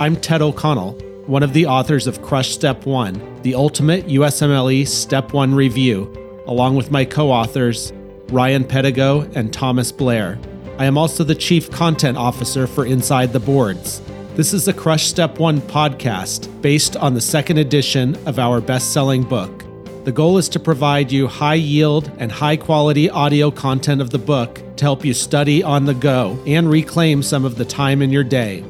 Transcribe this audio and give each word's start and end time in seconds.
I'm 0.00 0.14
Ted 0.14 0.42
O'Connell, 0.42 0.92
one 1.26 1.42
of 1.42 1.54
the 1.54 1.66
authors 1.66 2.06
of 2.06 2.22
Crush 2.22 2.50
Step 2.50 2.86
1, 2.86 3.42
the 3.42 3.56
ultimate 3.56 4.06
USMLE 4.06 4.86
Step 4.86 5.32
1 5.32 5.52
review, 5.52 6.42
along 6.46 6.76
with 6.76 6.92
my 6.92 7.04
co 7.04 7.32
authors, 7.32 7.92
Ryan 8.28 8.62
Pedigo 8.62 9.28
and 9.34 9.52
Thomas 9.52 9.90
Blair. 9.90 10.38
I 10.78 10.84
am 10.84 10.96
also 10.96 11.24
the 11.24 11.34
Chief 11.34 11.68
Content 11.72 12.16
Officer 12.16 12.68
for 12.68 12.86
Inside 12.86 13.32
the 13.32 13.40
Boards. 13.40 14.00
This 14.36 14.54
is 14.54 14.66
the 14.66 14.72
Crush 14.72 15.08
Step 15.08 15.40
1 15.40 15.62
podcast 15.62 16.62
based 16.62 16.96
on 16.96 17.14
the 17.14 17.20
second 17.20 17.58
edition 17.58 18.14
of 18.24 18.38
our 18.38 18.60
best 18.60 18.92
selling 18.92 19.24
book. 19.24 19.64
The 20.04 20.12
goal 20.12 20.38
is 20.38 20.48
to 20.50 20.60
provide 20.60 21.10
you 21.10 21.26
high 21.26 21.54
yield 21.54 22.08
and 22.18 22.30
high 22.30 22.56
quality 22.56 23.10
audio 23.10 23.50
content 23.50 24.00
of 24.00 24.10
the 24.10 24.18
book 24.18 24.62
to 24.76 24.84
help 24.84 25.04
you 25.04 25.12
study 25.12 25.64
on 25.64 25.86
the 25.86 25.94
go 25.94 26.40
and 26.46 26.70
reclaim 26.70 27.20
some 27.20 27.44
of 27.44 27.56
the 27.56 27.64
time 27.64 28.00
in 28.00 28.10
your 28.10 28.22
day. 28.22 28.62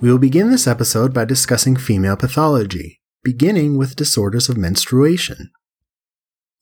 We 0.00 0.10
will 0.10 0.18
begin 0.18 0.50
this 0.50 0.66
episode 0.66 1.12
by 1.12 1.26
discussing 1.26 1.76
female 1.76 2.16
pathology, 2.16 3.02
beginning 3.22 3.76
with 3.76 3.96
disorders 3.96 4.48
of 4.48 4.56
menstruation. 4.56 5.50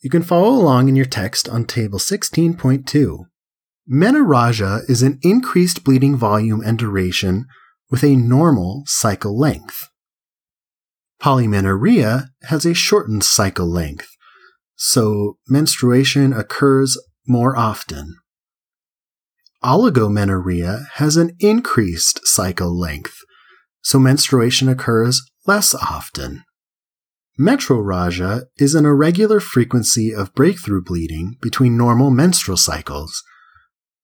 You 0.01 0.11
can 0.11 0.25
follow 0.25 0.49
along 0.49 0.89
in 0.89 0.97
your 0.97 1.07
text 1.07 1.49
on 1.49 1.65
Table 1.65 2.01
16.2. 2.01 3.27
Menorrhagia 3.89 4.91
is 4.91 5.03
an 5.03 5.21
increased 5.23 5.85
bleeding 5.85 6.17
volume 6.17 6.61
and 6.67 6.77
duration 6.77 7.47
with 7.89 8.03
a 8.03 8.17
normal 8.17 8.83
cycle 8.87 9.39
length. 9.39 9.89
Polymenorrhea 11.23 12.31
has 12.49 12.67
a 12.67 12.75
shortened 12.75 13.23
cycle 13.23 13.71
length, 13.71 14.17
so 14.75 15.39
menstruation 15.49 16.33
occurs 16.33 16.99
more 17.25 17.57
often. 17.57 18.17
Oligomenorrhea 19.63 20.87
has 20.95 21.17
an 21.17 21.37
increased 21.39 22.27
cycle 22.27 22.77
length, 22.77 23.19
so 23.83 23.99
menstruation 23.99 24.69
occurs 24.69 25.23
less 25.47 25.75
often. 25.75 26.45
Metrorrhagia 27.39 28.47
is 28.57 28.75
an 28.75 28.85
irregular 28.85 29.39
frequency 29.39 30.13
of 30.13 30.35
breakthrough 30.35 30.83
bleeding 30.83 31.37
between 31.41 31.77
normal 31.77 32.11
menstrual 32.11 32.57
cycles, 32.57 33.23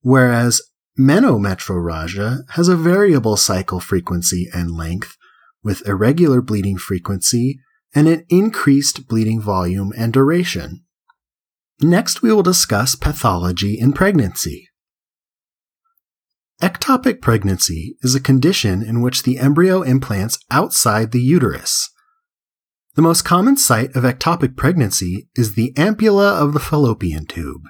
whereas 0.02 0.62
menometrorrhagia 0.98 2.42
has 2.50 2.68
a 2.68 2.76
variable 2.76 3.36
cycle 3.36 3.80
frequency 3.80 4.48
and 4.54 4.70
length 4.70 5.16
with 5.64 5.86
irregular 5.88 6.40
bleeding 6.40 6.78
frequency 6.78 7.58
and 7.94 8.06
an 8.06 8.24
increased 8.28 9.08
bleeding 9.08 9.40
volume 9.40 9.92
and 9.96 10.12
duration. 10.12 10.84
Next, 11.80 12.22
we 12.22 12.32
will 12.32 12.42
discuss 12.42 12.94
pathology 12.94 13.78
in 13.78 13.92
pregnancy. 13.92 14.68
Ectopic 16.64 17.20
pregnancy 17.20 17.94
is 18.00 18.14
a 18.14 18.20
condition 18.20 18.82
in 18.82 19.02
which 19.02 19.24
the 19.24 19.36
embryo 19.36 19.82
implants 19.82 20.38
outside 20.50 21.12
the 21.12 21.20
uterus. 21.20 21.90
The 22.94 23.02
most 23.02 23.20
common 23.20 23.58
site 23.58 23.94
of 23.94 24.02
ectopic 24.02 24.56
pregnancy 24.56 25.28
is 25.36 25.56
the 25.56 25.74
ampulla 25.76 26.32
of 26.32 26.54
the 26.54 26.58
fallopian 26.58 27.26
tube. 27.26 27.64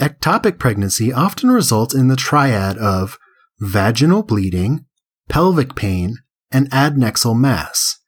Ectopic 0.00 0.58
pregnancy 0.58 1.12
often 1.12 1.48
results 1.52 1.94
in 1.94 2.08
the 2.08 2.16
triad 2.16 2.76
of 2.76 3.16
vaginal 3.60 4.24
bleeding, 4.24 4.86
pelvic 5.28 5.76
pain, 5.76 6.16
and 6.50 6.68
adnexal 6.72 7.38
mass. 7.38 8.00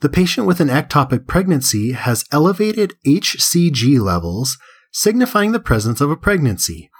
The 0.00 0.10
patient 0.10 0.46
with 0.46 0.60
an 0.60 0.68
ectopic 0.68 1.26
pregnancy 1.26 1.92
has 1.92 2.26
elevated 2.30 2.92
HCG 3.06 3.98
levels, 3.98 4.58
signifying 4.92 5.52
the 5.52 5.60
presence 5.60 6.02
of 6.02 6.10
a 6.10 6.16
pregnancy. 6.16 6.90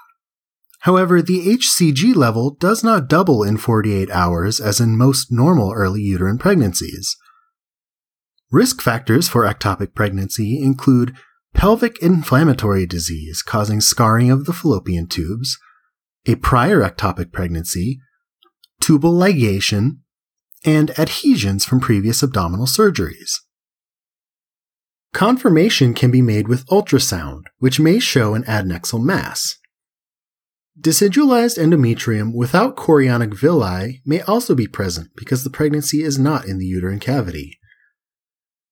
However, 0.80 1.22
the 1.22 1.56
HCG 1.56 2.14
level 2.14 2.50
does 2.50 2.84
not 2.84 3.08
double 3.08 3.42
in 3.42 3.56
48 3.56 4.10
hours 4.10 4.60
as 4.60 4.80
in 4.80 4.96
most 4.96 5.32
normal 5.32 5.72
early 5.72 6.02
uterine 6.02 6.38
pregnancies. 6.38 7.16
Risk 8.50 8.80
factors 8.80 9.28
for 9.28 9.42
ectopic 9.42 9.94
pregnancy 9.94 10.60
include 10.62 11.16
pelvic 11.54 12.00
inflammatory 12.00 12.86
disease 12.86 13.42
causing 13.42 13.80
scarring 13.80 14.30
of 14.30 14.44
the 14.44 14.52
fallopian 14.52 15.08
tubes, 15.08 15.58
a 16.26 16.36
prior 16.36 16.80
ectopic 16.80 17.32
pregnancy, 17.32 17.98
tubal 18.80 19.12
ligation, 19.12 19.98
and 20.64 20.96
adhesions 20.98 21.64
from 21.64 21.80
previous 21.80 22.22
abdominal 22.22 22.66
surgeries. 22.66 23.32
Confirmation 25.12 25.94
can 25.94 26.10
be 26.10 26.20
made 26.20 26.46
with 26.46 26.66
ultrasound, 26.66 27.44
which 27.58 27.80
may 27.80 27.98
show 27.98 28.34
an 28.34 28.42
adnexal 28.44 29.02
mass. 29.02 29.56
Decidualized 30.78 31.56
endometrium 31.58 32.34
without 32.34 32.76
chorionic 32.76 33.32
villi 33.32 34.02
may 34.04 34.20
also 34.20 34.54
be 34.54 34.66
present 34.66 35.08
because 35.16 35.42
the 35.42 35.50
pregnancy 35.50 36.02
is 36.02 36.18
not 36.18 36.44
in 36.44 36.58
the 36.58 36.66
uterine 36.66 37.00
cavity. 37.00 37.58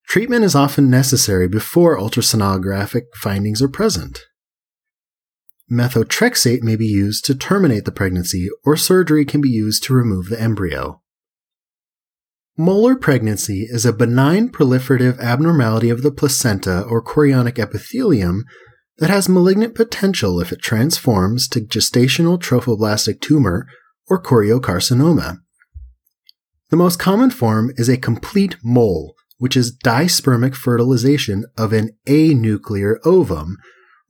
Treatment 0.06 0.44
is 0.44 0.54
often 0.54 0.90
necessary 0.90 1.48
before 1.48 1.98
ultrasonographic 1.98 3.04
findings 3.14 3.62
are 3.62 3.68
present. 3.68 4.26
Methotrexate 5.72 6.62
may 6.62 6.76
be 6.76 6.86
used 6.86 7.24
to 7.24 7.34
terminate 7.34 7.86
the 7.86 7.90
pregnancy, 7.90 8.48
or 8.64 8.76
surgery 8.76 9.24
can 9.24 9.40
be 9.40 9.48
used 9.48 9.82
to 9.84 9.94
remove 9.94 10.28
the 10.28 10.40
embryo. 10.40 11.00
Molar 12.56 12.94
pregnancy 12.94 13.66
is 13.68 13.84
a 13.84 13.92
benign 13.92 14.50
proliferative 14.50 15.18
abnormality 15.18 15.88
of 15.90 16.02
the 16.02 16.12
placenta 16.12 16.82
or 16.82 17.02
chorionic 17.02 17.58
epithelium 17.58 18.44
that 18.98 19.10
has 19.10 19.28
malignant 19.28 19.74
potential 19.74 20.40
if 20.40 20.52
it 20.52 20.62
transforms 20.62 21.48
to 21.48 21.60
gestational 21.60 22.38
trophoblastic 22.38 23.20
tumor 23.20 23.66
or 24.08 24.22
choriocarcinoma. 24.22 25.38
The 26.70 26.76
most 26.76 26.98
common 26.98 27.30
form 27.30 27.72
is 27.76 27.88
a 27.88 27.96
complete 27.96 28.56
mole, 28.62 29.14
which 29.38 29.56
is 29.56 29.72
dispermic 29.72 30.54
fertilization 30.54 31.44
of 31.56 31.72
an 31.72 31.90
anuclear 32.06 32.96
ovum, 33.04 33.56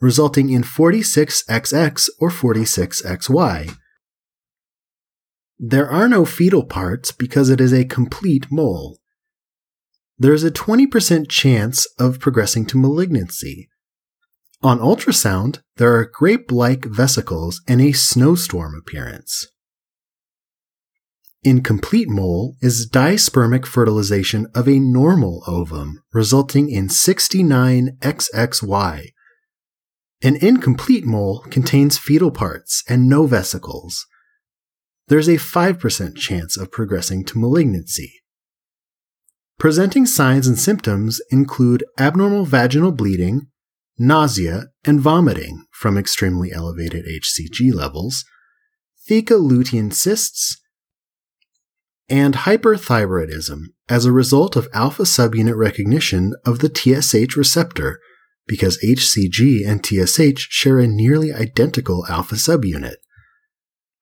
resulting 0.01 0.51
in 0.51 0.63
46XX 0.63 2.09
or 2.21 2.31
46XY. 2.31 3.77
There 5.59 5.89
are 5.89 6.09
no 6.09 6.25
fetal 6.25 6.65
parts 6.65 7.13
because 7.13 7.49
it 7.49 7.61
is 7.61 7.73
a 7.73 7.85
complete 7.85 8.47
mole. 8.51 8.99
There 10.19 10.35
is 10.35 10.45
a 10.45 10.51
20% 10.51 11.29
chance 11.29 11.87
of 11.99 12.21
progressing 12.21 12.67
to 12.67 12.79
malignancy. 12.79 13.69
On 14.65 14.79
ultrasound, 14.79 15.61
there 15.77 15.95
are 15.95 16.11
grape 16.11 16.51
like 16.51 16.87
vesicles 16.87 17.61
and 17.69 17.83
a 17.83 17.93
snowstorm 17.93 18.75
appearance. 18.75 19.47
Incomplete 21.43 22.09
mole 22.09 22.57
is 22.63 22.87
dispermic 22.87 23.67
fertilization 23.67 24.47
of 24.55 24.67
a 24.67 24.79
normal 24.79 25.43
ovum, 25.47 26.03
resulting 26.15 26.71
in 26.71 26.89
69XXY. 26.89 29.09
An 30.23 30.37
incomplete 30.37 31.05
mole 31.05 31.41
contains 31.51 31.99
fetal 31.99 32.31
parts 32.31 32.83
and 32.89 33.07
no 33.07 33.27
vesicles. 33.27 34.07
There's 35.09 35.29
a 35.29 35.37
5% 35.37 36.17
chance 36.17 36.57
of 36.57 36.73
progressing 36.73 37.27
to 37.27 37.39
malignancy. 37.39 38.15
Presenting 39.59 40.07
signs 40.07 40.47
and 40.47 40.59
symptoms 40.59 41.21
include 41.31 41.85
abnormal 41.99 42.47
vaginal 42.47 42.93
bleeding, 42.93 43.49
nausea, 43.99 44.67
and 44.85 45.01
vomiting 45.01 45.65
from 45.71 45.97
extremely 45.97 46.53
elevated 46.53 47.05
HCG 47.07 47.73
levels, 47.73 48.25
theca 49.09 49.39
lutein 49.39 49.93
cysts, 49.93 50.61
and 52.09 52.35
hyperthyroidism 52.35 53.61
as 53.89 54.05
a 54.05 54.13
result 54.13 54.57
of 54.57 54.69
alpha 54.73 55.05
subunit 55.05 55.57
recognition 55.57 56.35
of 56.45 56.59
the 56.59 56.69
TSH 56.69 57.37
receptor 57.37 58.01
because 58.47 58.79
HCG 58.85 59.67
and 59.67 59.85
TSH 59.85 60.49
share 60.51 60.79
a 60.79 60.87
nearly 60.87 61.33
identical 61.33 62.05
alpha 62.09 62.35
subunit. 62.35 62.97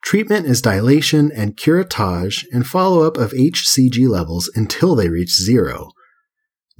Treatment 0.02 0.46
is 0.46 0.60
dilation 0.60 1.30
and 1.30 1.56
curettage 1.56 2.44
and 2.50 2.66
follow 2.66 3.06
up 3.06 3.16
of 3.16 3.30
HCG 3.32 4.08
levels 4.08 4.50
until 4.56 4.96
they 4.96 5.08
reach 5.08 5.30
zero. 5.30 5.90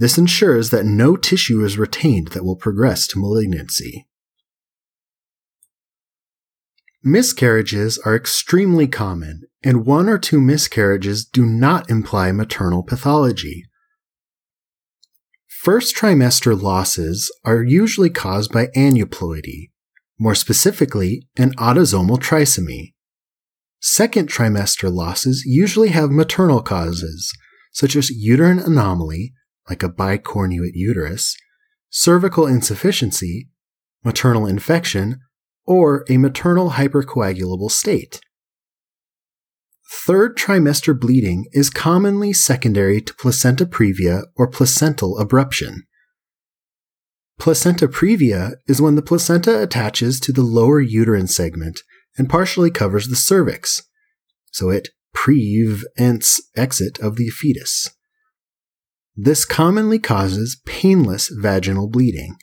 This 0.03 0.19
ensures 0.19 0.71
that 0.71 0.85
no 0.85 1.15
tissue 1.17 1.65
is 1.65 1.79
retained 1.79 2.33
that 2.33 2.45
will 2.45 2.57
progress 2.57 3.07
to 3.07 3.21
malignancy. 3.21 4.09
Miscarriages 7.05 8.01
are 8.05 8.17
extremely 8.17 8.89
common, 8.89 9.43
and 9.63 9.87
one 9.87 10.09
or 10.09 10.19
two 10.19 10.41
miscarriages 10.41 11.25
do 11.25 11.47
not 11.47 11.89
imply 11.89 12.33
maternal 12.33 12.83
pathology. 12.83 13.67
First 15.47 15.95
trimester 15.95 16.61
losses 16.61 17.31
are 17.45 17.63
usually 17.63 18.11
caused 18.11 18.51
by 18.51 18.71
aneuploidy, 18.77 19.71
more 20.19 20.35
specifically, 20.35 21.29
an 21.37 21.55
autosomal 21.59 22.19
trisomy. 22.19 22.95
Second 23.79 24.29
trimester 24.29 24.93
losses 24.93 25.45
usually 25.47 25.91
have 25.91 26.11
maternal 26.11 26.61
causes, 26.61 27.33
such 27.71 27.95
as 27.95 28.11
uterine 28.11 28.59
anomaly, 28.59 29.33
like 29.69 29.83
a 29.83 29.89
bicornuate 29.89 30.75
uterus, 30.75 31.37
cervical 31.91 32.47
insufficiency, 32.47 33.49
maternal 34.05 34.47
infection, 34.47 35.21
or 35.65 36.05
a 36.09 36.17
maternal 36.19 36.71
hypercoagulable 36.71 37.71
state. 37.71 38.21
third 39.93 40.37
trimester 40.37 40.99
bleeding 40.99 41.47
is 41.53 41.69
commonly 41.69 42.33
secondary 42.33 43.01
to 43.01 43.15
placenta 43.15 43.67
previa 43.67 44.25
or 44.37 44.49
placental 44.49 45.17
abruption. 45.19 45.81
Placenta 47.39 47.87
previa 47.89 48.53
is 48.67 48.81
when 48.81 48.95
the 48.95 49.03
placenta 49.03 49.63
attaches 49.63 50.19
to 50.21 50.33
the 50.33 50.43
lower 50.43 50.81
uterine 50.81 51.27
segment 51.27 51.81
and 52.17 52.29
partially 52.29 52.71
covers 52.71 53.09
the 53.09 53.17
cervix, 53.17 53.83
so 54.51 54.71
it 54.71 54.89
prevents 55.13 56.41
exit 56.57 56.99
of 57.01 57.17
the 57.17 57.29
fetus. 57.29 57.91
This 59.15 59.45
commonly 59.45 59.99
causes 59.99 60.61
painless 60.65 61.29
vaginal 61.29 61.89
bleeding. 61.89 62.37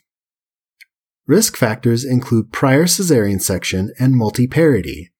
Risk 1.26 1.56
factors 1.56 2.04
include 2.04 2.52
prior 2.52 2.84
cesarean 2.84 3.40
section 3.40 3.92
and 3.98 4.14
multiparity. 4.14 5.10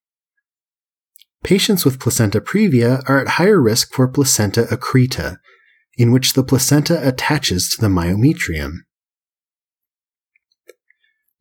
Patients 1.42 1.84
with 1.84 1.98
placenta 1.98 2.40
previa 2.40 3.02
are 3.08 3.20
at 3.20 3.28
higher 3.28 3.60
risk 3.60 3.92
for 3.92 4.06
placenta 4.08 4.62
accreta, 4.64 5.38
in 5.96 6.12
which 6.12 6.34
the 6.34 6.44
placenta 6.44 7.06
attaches 7.06 7.68
to 7.70 7.80
the 7.80 7.88
myometrium. 7.88 8.78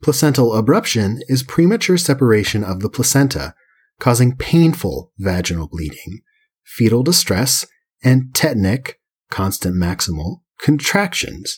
Placental 0.02 0.52
abruption 0.52 1.18
is 1.28 1.44
premature 1.44 1.98
separation 1.98 2.64
of 2.64 2.80
the 2.80 2.90
placenta, 2.90 3.54
causing 4.00 4.36
painful 4.38 5.12
vaginal 5.18 5.68
bleeding, 5.68 6.22
fetal 6.64 7.04
distress, 7.04 7.66
and 8.02 8.34
tetanic, 8.34 8.94
constant 9.30 9.76
maximal, 9.76 10.42
contractions. 10.60 11.58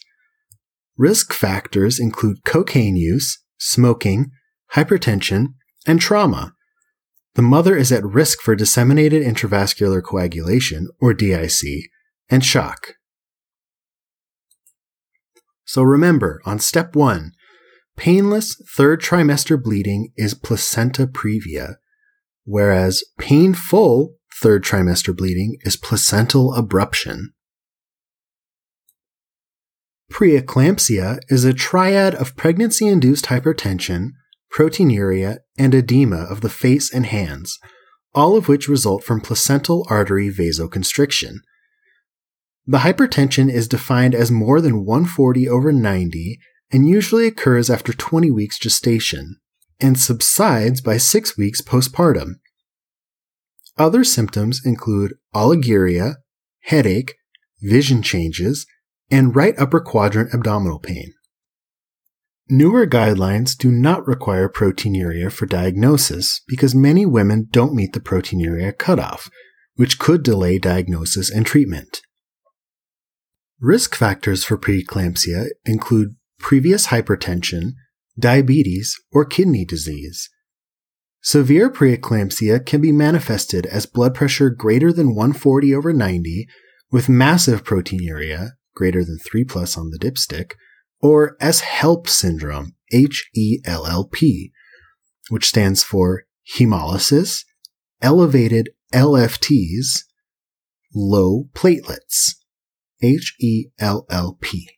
Risk 0.98 1.34
factors 1.34 2.00
include 2.00 2.44
cocaine 2.46 2.96
use, 2.96 3.44
smoking, 3.58 4.32
hypertension, 4.74 5.54
and 5.88 6.00
trauma. 6.00 6.54
The 7.36 7.42
mother 7.42 7.76
is 7.76 7.92
at 7.92 8.04
risk 8.04 8.42
for 8.42 8.56
disseminated 8.56 9.24
intravascular 9.24 10.04
coagulation, 10.04 10.90
or 11.00 11.14
DIC, 11.14 11.90
and 12.30 12.44
shock. 12.44 12.96
So 15.66 15.84
remember, 15.84 16.42
on 16.46 16.60
step 16.60 16.96
one, 16.96 17.32
painless 17.96 18.62
third 18.76 19.02
trimester 19.02 19.62
bleeding 19.62 20.12
is 20.18 20.34
placenta 20.34 21.08
previa, 21.08 21.76
whereas 22.44 23.04
painful 23.18 24.16
third 24.42 24.64
trimester 24.64 25.16
bleeding 25.16 25.58
is 25.62 25.78
placental 25.78 26.54
abruption. 26.54 27.28
Preeclampsia 30.12 31.20
is 31.30 31.46
a 31.46 31.54
triad 31.54 32.14
of 32.16 32.36
pregnancy 32.36 32.86
induced 32.86 33.26
hypertension, 33.28 34.10
proteinuria, 34.54 35.38
and 35.58 35.74
edema 35.74 36.18
of 36.18 36.42
the 36.42 36.50
face 36.50 36.94
and 36.94 37.06
hands, 37.06 37.58
all 38.14 38.36
of 38.36 38.50
which 38.50 38.68
result 38.68 39.06
from 39.06 39.22
placental 39.22 39.88
artery 39.90 40.30
vasoconstriction. 40.30 41.36
The 42.68 42.80
hypertension 42.80 43.50
is 43.50 43.70
defined 43.70 44.14
as 44.14 44.30
more 44.30 44.60
than 44.60 44.86
140 44.86 45.48
over 45.48 45.72
90 45.72 46.40
and 46.72 46.88
usually 46.88 47.26
occurs 47.26 47.70
after 47.70 47.94
20 47.94 48.30
weeks 48.32 48.60
gestation 48.60 49.38
and 49.80 49.98
subsides 49.98 50.82
by 50.82 50.98
6 50.98 51.38
weeks 51.38 51.62
postpartum. 51.62 52.34
Other 53.78 54.04
symptoms 54.04 54.62
include 54.64 55.14
oliguria, 55.34 56.16
headache, 56.64 57.16
vision 57.62 58.02
changes, 58.02 58.68
and 59.12 59.36
right 59.36 59.54
upper 59.58 59.80
quadrant 59.80 60.34
abdominal 60.34 60.80
pain. 60.80 61.14
Newer 62.50 62.86
guidelines 62.86 63.58
do 63.58 63.72
not 63.72 64.06
require 64.06 64.50
proteinuria 64.50 65.32
for 65.32 65.46
diagnosis 65.46 66.42
because 66.48 66.76
many 66.76 67.06
women 67.06 67.48
don't 67.52 67.74
meet 67.74 67.94
the 67.94 68.00
proteinuria 68.00 68.78
cutoff, 68.78 69.30
which 69.76 70.00
could 70.00 70.24
delay 70.24 70.58
diagnosis 70.58 71.30
and 71.30 71.46
treatment. 71.46 72.02
Risk 73.60 73.96
factors 73.96 74.44
for 74.44 74.58
preeclampsia 74.58 75.48
include 75.66 76.16
previous 76.40 76.88
hypertension, 76.88 77.74
diabetes, 78.20 79.00
or 79.12 79.24
kidney 79.24 79.64
disease. 79.64 80.30
Severe 81.22 81.70
preeclampsia 81.70 82.66
can 82.66 82.82
be 82.82 82.92
manifested 82.92 83.66
as 83.68 83.86
blood 83.86 84.16
pressure 84.16 84.50
greater 84.50 84.92
than 84.92 85.16
140 85.16 85.74
over 85.76 85.94
90 85.94 86.48
with 86.92 87.08
massive 87.08 87.64
proteinuria 87.64 88.50
greater 88.82 89.06
than 89.06 89.20
3 89.20 89.44
plus 89.44 89.78
on 89.78 89.92
the 89.92 90.00
dipstick, 90.00 90.54
or 91.00 91.38
S-HELP 91.40 92.08
syndrome, 92.08 92.74
H-E-L-L-P, 92.92 94.52
which 95.30 95.48
stands 95.48 95.84
for 95.84 96.24
hemolysis, 96.58 97.46
elevated 98.02 98.70
LFTs, 98.92 100.06
low 100.96 101.44
platelets, 101.54 102.32
H-E-L-L-P. 103.04 104.70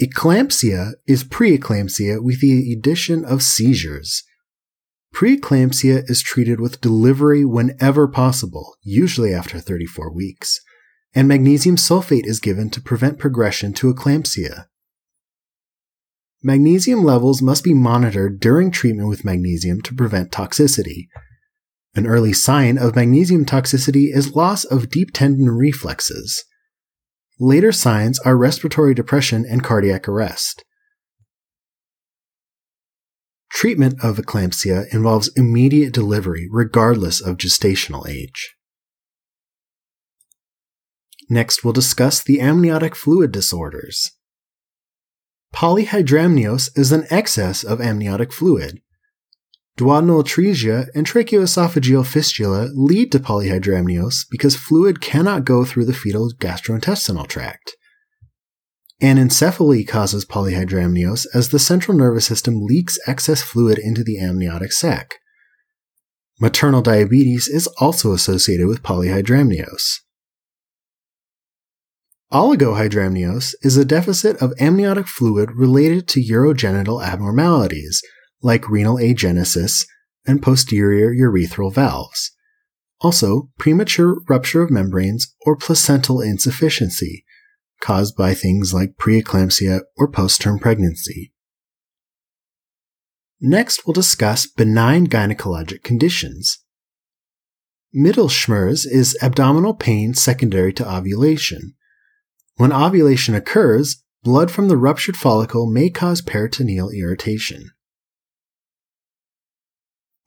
Eclampsia 0.00 0.92
is 1.08 1.24
preeclampsia 1.24 2.22
with 2.22 2.40
the 2.40 2.72
addition 2.72 3.24
of 3.24 3.42
seizures. 3.42 4.22
Preeclampsia 5.12 6.08
is 6.08 6.22
treated 6.22 6.60
with 6.60 6.80
delivery 6.80 7.44
whenever 7.44 8.06
possible, 8.06 8.76
usually 8.84 9.34
after 9.34 9.58
34 9.58 10.14
weeks 10.14 10.60
and 11.14 11.26
magnesium 11.26 11.76
sulfate 11.76 12.26
is 12.26 12.40
given 12.40 12.70
to 12.70 12.80
prevent 12.80 13.18
progression 13.18 13.72
to 13.72 13.92
eclampsia. 13.92 14.66
Magnesium 16.42 17.04
levels 17.04 17.42
must 17.42 17.64
be 17.64 17.74
monitored 17.74 18.40
during 18.40 18.70
treatment 18.70 19.08
with 19.08 19.24
magnesium 19.24 19.82
to 19.82 19.94
prevent 19.94 20.30
toxicity. 20.30 21.08
An 21.94 22.06
early 22.06 22.32
sign 22.32 22.78
of 22.78 22.94
magnesium 22.94 23.44
toxicity 23.44 24.14
is 24.14 24.34
loss 24.34 24.64
of 24.64 24.88
deep 24.88 25.10
tendon 25.12 25.50
reflexes. 25.50 26.44
Later 27.38 27.72
signs 27.72 28.18
are 28.20 28.36
respiratory 28.36 28.94
depression 28.94 29.44
and 29.48 29.64
cardiac 29.64 30.08
arrest. 30.08 30.64
Treatment 33.50 34.02
of 34.02 34.16
eclampsia 34.16 34.84
involves 34.94 35.30
immediate 35.36 35.92
delivery 35.92 36.48
regardless 36.50 37.20
of 37.20 37.36
gestational 37.36 38.08
age. 38.08 38.54
Next, 41.30 41.62
we'll 41.62 41.72
discuss 41.72 42.22
the 42.22 42.40
amniotic 42.40 42.96
fluid 42.96 43.30
disorders. 43.30 44.10
Polyhydramnios 45.54 46.76
is 46.76 46.90
an 46.90 47.06
excess 47.08 47.62
of 47.62 47.80
amniotic 47.80 48.32
fluid. 48.32 48.82
Duodenal 49.78 50.24
atresia 50.24 50.88
and 50.94 51.06
tracheoesophageal 51.06 52.04
fistula 52.04 52.68
lead 52.74 53.12
to 53.12 53.20
polyhydramnios 53.20 54.26
because 54.28 54.56
fluid 54.56 55.00
cannot 55.00 55.44
go 55.44 55.64
through 55.64 55.84
the 55.84 55.94
fetal 55.94 56.32
gastrointestinal 56.38 57.28
tract. 57.28 57.76
Anencephaly 59.00 59.86
causes 59.86 60.26
polyhydramnios 60.26 61.26
as 61.32 61.48
the 61.48 61.58
central 61.60 61.96
nervous 61.96 62.26
system 62.26 62.66
leaks 62.66 62.98
excess 63.06 63.40
fluid 63.40 63.78
into 63.78 64.02
the 64.02 64.18
amniotic 64.18 64.72
sac. 64.72 65.14
Maternal 66.40 66.82
diabetes 66.82 67.46
is 67.46 67.68
also 67.78 68.12
associated 68.12 68.66
with 68.66 68.82
polyhydramnios. 68.82 70.00
Oligohydramnios 72.32 73.54
is 73.62 73.76
a 73.76 73.84
deficit 73.84 74.36
of 74.36 74.52
amniotic 74.60 75.08
fluid 75.08 75.50
related 75.50 76.06
to 76.08 76.20
urogenital 76.20 77.04
abnormalities, 77.04 78.02
like 78.40 78.68
renal 78.68 78.96
agenesis 78.98 79.84
and 80.24 80.40
posterior 80.40 81.12
urethral 81.12 81.74
valves. 81.74 82.30
Also, 83.00 83.48
premature 83.58 84.20
rupture 84.28 84.62
of 84.62 84.70
membranes 84.70 85.34
or 85.44 85.56
placental 85.56 86.20
insufficiency, 86.20 87.24
caused 87.80 88.16
by 88.16 88.32
things 88.32 88.72
like 88.72 88.94
preeclampsia 88.96 89.80
or 89.96 90.08
post-term 90.08 90.60
pregnancy. 90.60 91.32
Next, 93.40 93.84
we'll 93.86 93.94
discuss 93.94 94.46
benign 94.46 95.08
gynecologic 95.08 95.82
conditions. 95.82 96.58
Middle 97.92 98.28
Mittelschmerz 98.28 98.86
is 98.86 99.18
abdominal 99.20 99.74
pain 99.74 100.14
secondary 100.14 100.72
to 100.74 100.88
ovulation. 100.88 101.74
When 102.60 102.74
ovulation 102.74 103.34
occurs, 103.34 104.02
blood 104.22 104.50
from 104.50 104.68
the 104.68 104.76
ruptured 104.76 105.16
follicle 105.16 105.66
may 105.66 105.88
cause 105.88 106.20
peritoneal 106.20 106.90
irritation. 106.90 107.70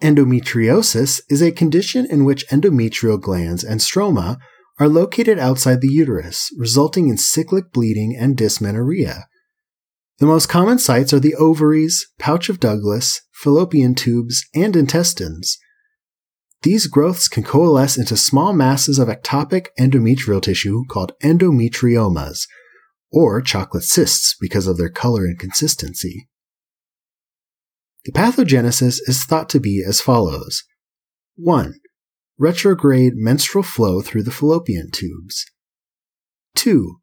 Endometriosis 0.01 1.21
is 1.29 1.43
a 1.43 1.51
condition 1.51 2.07
in 2.07 2.25
which 2.25 2.47
endometrial 2.47 3.21
glands 3.21 3.63
and 3.63 3.79
stroma 3.79 4.39
are 4.79 4.89
located 4.89 5.37
outside 5.37 5.81
the 5.81 5.93
uterus, 5.93 6.49
resulting 6.57 7.07
in 7.07 7.17
cyclic 7.17 7.71
bleeding 7.71 8.17
and 8.19 8.35
dysmenorrhea. 8.35 9.27
The 10.17 10.25
most 10.25 10.49
common 10.49 10.79
sites 10.79 11.13
are 11.13 11.19
the 11.19 11.35
ovaries, 11.35 12.07
pouch 12.17 12.49
of 12.49 12.59
Douglas, 12.59 13.21
fallopian 13.31 13.93
tubes, 13.93 14.43
and 14.55 14.75
intestines, 14.75 15.59
these 16.63 16.88
growths 16.88 17.27
can 17.27 17.43
coalesce 17.43 17.98
into 17.98 18.17
small 18.17 18.53
masses 18.53 18.98
of 18.98 19.10
ectopic 19.10 19.67
endometrial 19.79 20.41
tissue 20.41 20.84
called 20.89 21.12
endometriomas, 21.22 22.48
or 23.12 23.41
chocolate 23.41 23.84
cysts 23.84 24.36
because 24.39 24.65
of 24.65 24.77
their 24.77 24.89
color 24.89 25.25
and 25.25 25.38
consistency. 25.38 26.27
The 28.05 28.12
pathogenesis 28.12 29.00
is 29.08 29.24
thought 29.24 29.50
to 29.50 29.60
be 29.60 29.84
as 29.86 30.01
follows 30.01 30.63
1. 31.36 31.75
retrograde 32.38 33.13
menstrual 33.15 33.63
flow 33.63 34.01
through 34.01 34.24
the 34.24 34.32
fallopian 34.32 34.89
tubes. 34.91 35.46
2. 36.55 36.98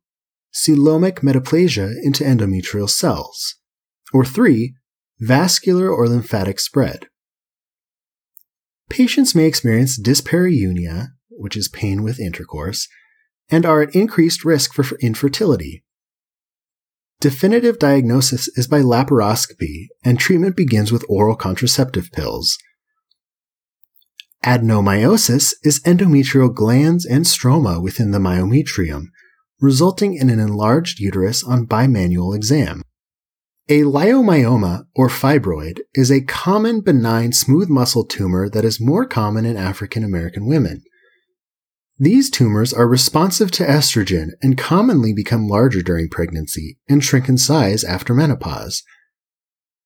Coelomic 0.55 1.21
metaplasia 1.21 1.93
into 2.03 2.25
endometrial 2.25 2.89
cells. 2.89 3.57
Or 4.13 4.25
3. 4.25 4.75
Vascular 5.21 5.89
or 5.91 6.09
lymphatic 6.09 6.59
spread. 6.59 7.10
Patients 8.91 9.35
may 9.35 9.47
experience 9.47 9.99
dyspareunia, 9.99 11.11
which 11.31 11.57
is 11.57 11.69
pain 11.69 12.03
with 12.03 12.21
intercourse, 12.21 12.89
and 13.49 13.65
are 13.65 13.83
at 13.83 13.95
increased 13.95 14.45
risk 14.45 14.75
for 14.75 14.97
infertility. 14.97 15.85
Definitive 17.21 17.79
diagnosis 17.79 18.49
is 18.57 18.67
by 18.67 18.81
laparoscopy, 18.81 19.87
and 20.05 20.19
treatment 20.19 20.57
begins 20.57 20.91
with 20.91 21.05
oral 21.09 21.37
contraceptive 21.37 22.11
pills. 22.13 22.59
Adenomyosis 24.45 25.53
is 25.63 25.83
endometrial 25.83 26.53
glands 26.53 27.05
and 27.05 27.27
stroma 27.27 27.81
within 27.81 28.11
the 28.11 28.19
myometrium, 28.19 29.05
resulting 29.61 30.15
in 30.15 30.31
an 30.31 30.41
enlarged 30.41 30.99
uterus 30.99 31.45
on 31.45 31.67
bimanual 31.67 32.35
exam. 32.35 32.83
A 33.73 33.83
leiomyoma, 33.83 34.87
or 34.97 35.09
fibroid, 35.09 35.83
is 35.95 36.11
a 36.11 36.23
common 36.23 36.81
benign 36.81 37.33
smooth 37.33 37.69
muscle 37.69 38.05
tumor 38.05 38.49
that 38.49 38.65
is 38.65 38.81
more 38.81 39.07
common 39.07 39.47
in 39.47 39.57
African 39.57 40.03
American 40.03 40.49
women. 40.49 40.83
These 41.97 42.31
tumors 42.31 42.73
are 42.73 42.89
responsive 42.89 43.53
to 43.53 43.65
estrogen 43.65 44.31
and 44.43 44.59
commonly 44.59 45.13
become 45.15 45.47
larger 45.47 45.83
during 45.83 46.09
pregnancy 46.09 46.79
and 46.89 47.05
shrink 47.05 47.29
in 47.29 47.39
size 47.39 47.85
after 47.85 48.13
menopause. 48.13 48.83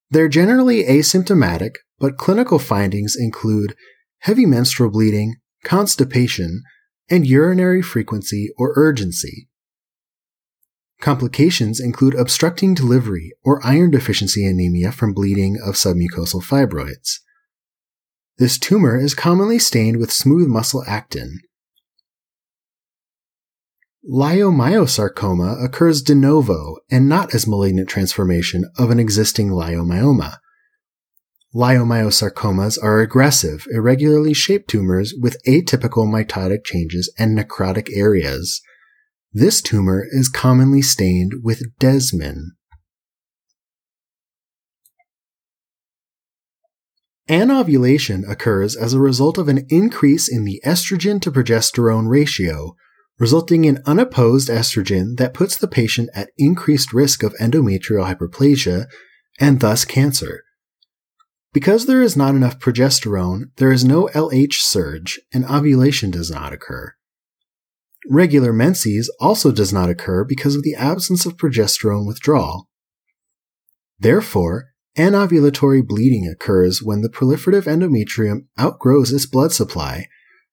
They're 0.09 0.29
generally 0.29 0.85
asymptomatic, 0.85 1.73
but 1.99 2.17
clinical 2.17 2.59
findings 2.59 3.15
include 3.19 3.77
heavy 4.21 4.47
menstrual 4.47 4.93
bleeding, 4.93 5.35
constipation, 5.63 6.63
and 7.11 7.27
urinary 7.27 7.83
frequency 7.83 8.49
or 8.57 8.73
urgency. 8.77 9.51
Complications 11.05 11.81
include 11.81 12.15
obstructing 12.15 12.73
delivery 12.73 13.33
or 13.45 13.61
iron 13.63 13.91
deficiency 13.91 14.47
anemia 14.47 14.91
from 14.91 15.13
bleeding 15.13 15.59
of 15.63 15.75
submucosal 15.75 16.43
fibroids. 16.43 17.19
This 18.39 18.59
tumor 18.59 18.99
is 18.99 19.15
commonly 19.15 19.59
stained 19.59 19.99
with 19.99 20.11
smooth 20.11 20.49
muscle 20.49 20.83
actin, 20.87 21.41
Leiomyosarcoma 24.11 25.65
occurs 25.65 26.03
de 26.03 26.15
novo 26.15 26.77
and 26.91 27.09
not 27.09 27.35
as 27.35 27.47
malignant 27.47 27.89
transformation 27.89 28.65
of 28.79 28.91
an 28.91 29.01
existing 29.01 29.49
leiomyoma. 29.49 30.37
Leiomyosarcomas 31.55 32.77
are 32.83 33.01
aggressive, 33.01 33.67
irregularly 33.71 34.35
shaped 34.35 34.69
tumors 34.69 35.15
with 35.19 35.43
atypical 35.47 36.07
mitotic 36.07 36.65
changes 36.65 37.13
and 37.19 37.39
necrotic 37.39 37.89
areas. 37.95 38.61
This 39.37 39.61
tumor 39.61 40.07
is 40.09 40.29
commonly 40.29 40.81
stained 40.81 41.43
with 41.43 41.77
desmin. 41.81 42.51
Anovulation 47.29 48.25
occurs 48.29 48.77
as 48.77 48.95
a 48.95 49.01
result 49.01 49.37
of 49.37 49.49
an 49.49 49.67
increase 49.69 50.29
in 50.29 50.45
the 50.45 50.63
estrogen 50.65 51.21
to 51.21 51.33
progesterone 51.33 52.09
ratio, 52.09 52.77
resulting 53.19 53.65
in 53.65 53.83
unopposed 53.87 54.49
estrogen 54.49 55.17
that 55.17 55.35
puts 55.35 55.57
the 55.57 55.67
patient 55.67 56.11
at 56.15 56.31
increased 56.39 56.93
risk 56.93 57.25
of 57.25 57.35
endometrial 57.41 58.07
hyperplasia 58.07 58.87
and 59.41 59.59
thus 59.59 59.85
cancer. 59.85 60.45
Because 61.53 61.87
there 61.87 62.03
is 62.03 62.17
not 62.17 62.37
enough 62.37 62.61
progesterone, 62.61 63.47
there 63.57 63.73
is 63.73 63.85
no 63.85 64.09
LH 64.15 64.55
surge 64.55 65.19
and 65.33 65.45
ovulation 65.47 66.13
does 66.13 66.31
not 66.31 66.53
occur. 66.53 66.95
Regular 68.09 68.53
menses 68.53 69.13
also 69.19 69.51
does 69.51 69.73
not 69.73 69.89
occur 69.89 70.25
because 70.25 70.57
of 70.57 70.63
the 70.63 70.75
absence 70.75 71.25
of 71.25 71.37
progesterone 71.37 72.07
withdrawal. 72.07 72.69
Therefore, 73.99 74.75
anovulatory 74.97 75.87
bleeding 75.87 76.29
occurs 76.31 76.83
when 76.83 77.01
the 77.01 77.09
proliferative 77.09 77.65
endometrium 77.65 78.47
outgrows 78.61 79.13
its 79.13 79.27
blood 79.27 79.53
supply, 79.53 80.07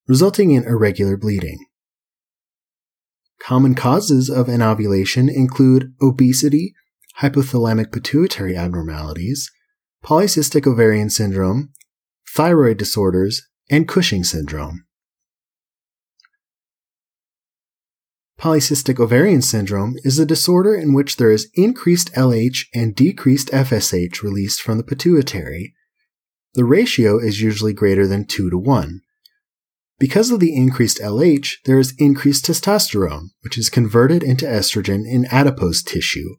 resulting 0.07 0.51
in 0.51 0.63
irregular 0.63 1.17
bleeding. 1.17 1.65
Common 3.41 3.75
causes 3.75 4.29
of 4.29 4.47
anovulation 4.47 5.27
include 5.27 5.93
obesity, 6.01 6.73
hypothalamic 7.19 7.91
pituitary 7.91 8.55
abnormalities, 8.55 9.49
polycystic 10.03 10.65
ovarian 10.65 11.09
syndrome, 11.09 11.73
thyroid 12.33 12.77
disorders, 12.77 13.47
and 13.69 13.87
Cushing 13.87 14.23
syndrome. 14.23 14.85
Polycystic 18.41 18.99
ovarian 18.99 19.43
syndrome 19.43 19.97
is 20.03 20.17
a 20.17 20.25
disorder 20.25 20.73
in 20.73 20.95
which 20.95 21.17
there 21.17 21.29
is 21.29 21.51
increased 21.53 22.11
LH 22.13 22.65
and 22.73 22.95
decreased 22.95 23.49
FSH 23.49 24.23
released 24.23 24.63
from 24.63 24.79
the 24.79 24.83
pituitary. 24.83 25.75
The 26.55 26.65
ratio 26.65 27.19
is 27.19 27.39
usually 27.39 27.71
greater 27.71 28.07
than 28.07 28.25
2 28.25 28.49
to 28.49 28.57
1. 28.57 29.01
Because 29.99 30.31
of 30.31 30.39
the 30.39 30.55
increased 30.55 30.99
LH, 30.99 31.57
there 31.65 31.77
is 31.77 31.93
increased 31.99 32.45
testosterone, 32.45 33.27
which 33.41 33.59
is 33.59 33.69
converted 33.69 34.23
into 34.23 34.47
estrogen 34.47 35.03
in 35.05 35.27
adipose 35.31 35.83
tissue. 35.83 36.37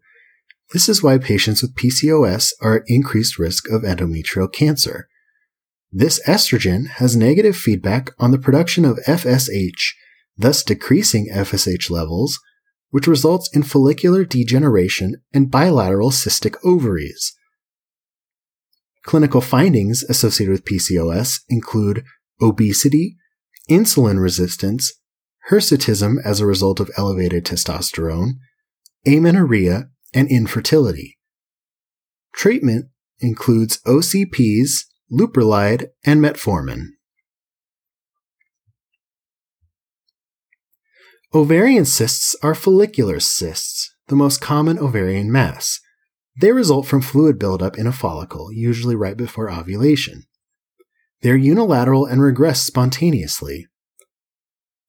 This 0.73 0.89
is 0.89 1.05
why 1.05 1.19
patients 1.19 1.63
with 1.63 1.77
PCOS 1.77 2.51
are 2.61 2.79
at 2.79 2.83
increased 2.89 3.39
risk 3.39 3.71
of 3.71 3.83
endometrial 3.83 4.53
cancer. 4.53 5.07
This 5.93 6.21
estrogen 6.27 6.89
has 6.97 7.15
negative 7.15 7.57
feedback 7.57 8.11
on 8.19 8.33
the 8.33 8.41
production 8.41 8.85
of 8.85 8.99
FSH, 9.07 9.93
thus 10.37 10.63
decreasing 10.63 11.29
FSH 11.33 11.91
levels, 11.91 12.39
which 12.91 13.07
results 13.07 13.51
in 13.55 13.63
follicular 13.63 14.25
degeneration 14.25 15.17
and 15.33 15.51
bilateral 15.51 16.11
cystic 16.11 16.57
ovaries. 16.65 17.35
Clinical 19.03 19.41
findings 19.41 20.03
associated 20.05 20.53
with 20.53 20.65
PCOS 20.65 21.41
include 21.49 22.05
obesity, 22.41 23.17
insulin 23.69 24.21
resistance, 24.21 24.93
hirsutism 25.51 26.17
as 26.25 26.41
a 26.41 26.47
result 26.47 26.81
of 26.81 26.91
elevated 26.97 27.45
testosterone, 27.45 28.35
amenorrhea, 29.07 29.89
and 30.15 30.31
infertility. 30.31 31.19
Treatment 32.35 32.87
includes 33.21 33.81
OCPs, 33.87 34.85
leuprolide, 35.11 35.89
and 36.05 36.21
metformin. 36.21 36.89
Ovarian 41.35 41.87
cysts 41.87 42.37
are 42.43 42.55
follicular 42.55 43.19
cysts, 43.19 43.95
the 44.09 44.15
most 44.15 44.43
common 44.43 44.79
ovarian 44.79 45.33
mass. 45.33 45.81
They 46.39 46.53
result 46.53 46.87
from 46.87 47.01
fluid 47.01 47.39
buildup 47.39 47.79
in 47.79 47.87
a 47.87 47.93
follicle, 47.93 48.53
usually 48.53 48.95
right 48.95 49.17
before 49.17 49.51
ovulation. 49.51 50.25
They're 51.23 51.35
unilateral 51.35 52.05
and 52.05 52.21
regress 52.21 52.63
spontaneously. 52.63 53.67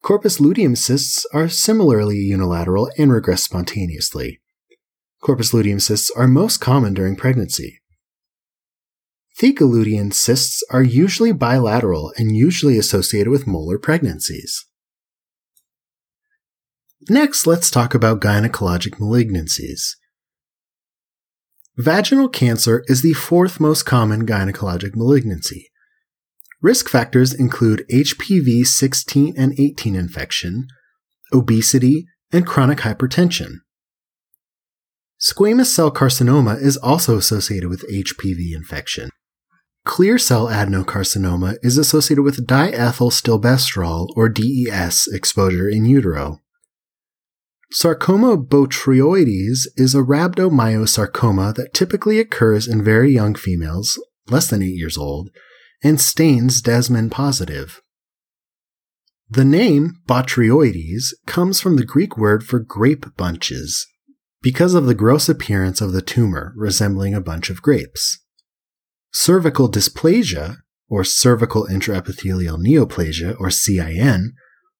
Corpus 0.02 0.42
luteum 0.42 0.76
cysts 0.76 1.26
are 1.34 1.48
similarly 1.48 2.18
unilateral 2.18 2.92
and 2.98 3.14
regress 3.14 3.44
spontaneously. 3.44 4.42
Corpus 5.22 5.54
luteum 5.54 5.80
cysts 5.80 6.12
are 6.12 6.28
most 6.28 6.58
common 6.58 6.94
during 6.94 7.16
pregnancy. 7.16 7.80
Theca 9.40 9.64
lutein 9.64 10.14
cysts 10.14 10.62
are 10.70 10.84
usually 10.84 11.32
bilateral 11.32 12.12
and 12.18 12.36
usually 12.36 12.78
associated 12.78 13.32
with 13.32 13.48
molar 13.48 13.80
pregnancies. 13.80 14.66
Next, 17.10 17.46
let's 17.46 17.70
talk 17.70 17.94
about 17.94 18.22
gynecologic 18.22 19.00
malignancies. 19.00 19.96
Vaginal 21.78 22.30
cancer 22.30 22.84
is 22.88 23.02
the 23.02 23.14
fourth 23.14 23.60
most 23.60 23.84
common 23.84 24.26
gynecologic 24.26 24.96
malignancy. 24.96 25.70
Risk 26.62 26.88
factors 26.88 27.34
include 27.34 27.86
HPV 27.92 28.66
16 28.66 29.34
and 29.38 29.60
18 29.60 29.96
infection, 29.96 30.68
obesity, 31.34 32.06
and 32.32 32.48
chronic 32.48 32.80
hypertension. 32.80 33.56
Squamous 35.20 35.68
cell 35.68 35.92
carcinoma 35.92 36.62
is 36.62 36.78
also 36.78 37.18
associated 37.18 37.70
with 37.70 37.90
HPV 37.90 38.56
infection. 38.56 39.10
Clear 39.84 40.18
cell 40.18 40.48
adenocarcinoma 40.48 41.58
is 41.62 41.78
associated 41.78 42.24
with 42.24 42.48
diethylstilbestrol 42.48 44.08
or 44.16 44.30
DES 44.30 45.10
exposure 45.12 45.68
in 45.68 45.86
utero. 45.86 46.40
Sarcoma 47.76 48.38
botryoides 48.38 49.66
is 49.78 49.96
a 49.96 50.04
rhabdomyosarcoma 50.04 51.56
that 51.56 51.74
typically 51.74 52.20
occurs 52.20 52.68
in 52.68 52.84
very 52.84 53.12
young 53.12 53.34
females, 53.34 54.00
less 54.28 54.48
than 54.48 54.62
8 54.62 54.68
years 54.68 54.96
old, 54.96 55.32
and 55.84 56.00
stains 56.00 56.62
desmin 56.62 57.10
positive. 57.10 57.82
The 59.28 59.44
name 59.44 59.96
Botryoides 60.08 61.14
comes 61.26 61.60
from 61.60 61.78
the 61.78 61.86
Greek 61.86 62.16
word 62.16 62.46
for 62.46 62.60
grape 62.60 63.08
bunches, 63.18 63.88
because 64.44 64.76
of 64.76 64.86
the 64.86 64.94
gross 64.94 65.28
appearance 65.28 65.82
of 65.82 65.94
the 65.94 66.02
tumor 66.04 66.54
resembling 66.56 67.16
a 67.16 67.22
bunch 67.22 67.50
of 67.50 67.64
grapes. 67.64 68.20
Cervical 69.12 69.68
dysplasia, 69.68 70.58
or 70.88 71.04
cervical 71.04 71.66
intraepithelial 71.66 72.64
neoplasia, 72.64 73.36
or 73.40 73.50
CIN, 73.50 74.34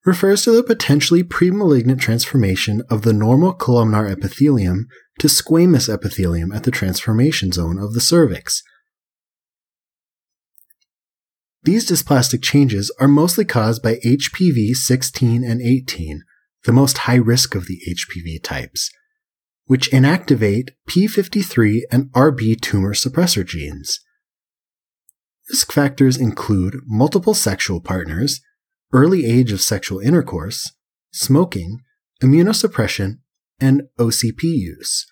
refers 0.06 0.44
to 0.44 0.52
the 0.52 0.64
potentially 0.64 1.24
premalignant 1.24 2.00
transformation 2.00 2.82
of 2.90 3.04
the 3.04 3.14
normal 3.14 3.54
columnar 3.54 4.08
epithelium 4.08 4.88
to 5.20 5.28
squamous 5.28 5.92
epithelium 5.92 6.52
at 6.52 6.64
the 6.64 6.72
transformation 6.72 7.52
zone 7.52 7.80
of 7.80 7.94
the 7.94 8.02
cervix. 8.02 8.64
These 11.64 11.90
dysplastic 11.90 12.42
changes 12.42 12.92
are 13.00 13.08
mostly 13.08 13.46
caused 13.46 13.82
by 13.82 13.96
HPV 14.06 14.76
16 14.76 15.44
and 15.46 15.62
18, 15.62 16.24
the 16.66 16.74
most 16.74 17.00
high 17.00 17.16
risk 17.16 17.56
of 17.56 17.68
the 17.68 17.80
HPV 17.88 18.44
types, 18.44 18.90
which 19.66 19.90
inactivate 19.92 20.72
P53 20.90 21.84
and 21.90 22.12
RB 22.12 22.60
tumor 22.60 22.94
suppressor 22.94 23.46
genes. 23.46 24.02
Risk 25.50 25.72
factors 25.72 26.18
include 26.18 26.82
multiple 26.86 27.34
sexual 27.34 27.80
partners, 27.80 28.42
early 28.94 29.26
age 29.26 29.52
of 29.52 29.62
sexual 29.62 30.00
intercourse, 30.00 30.72
smoking, 31.12 31.80
immunosuppression, 32.22 33.20
and 33.60 33.84
OCP 34.00 34.44
use. 34.44 35.06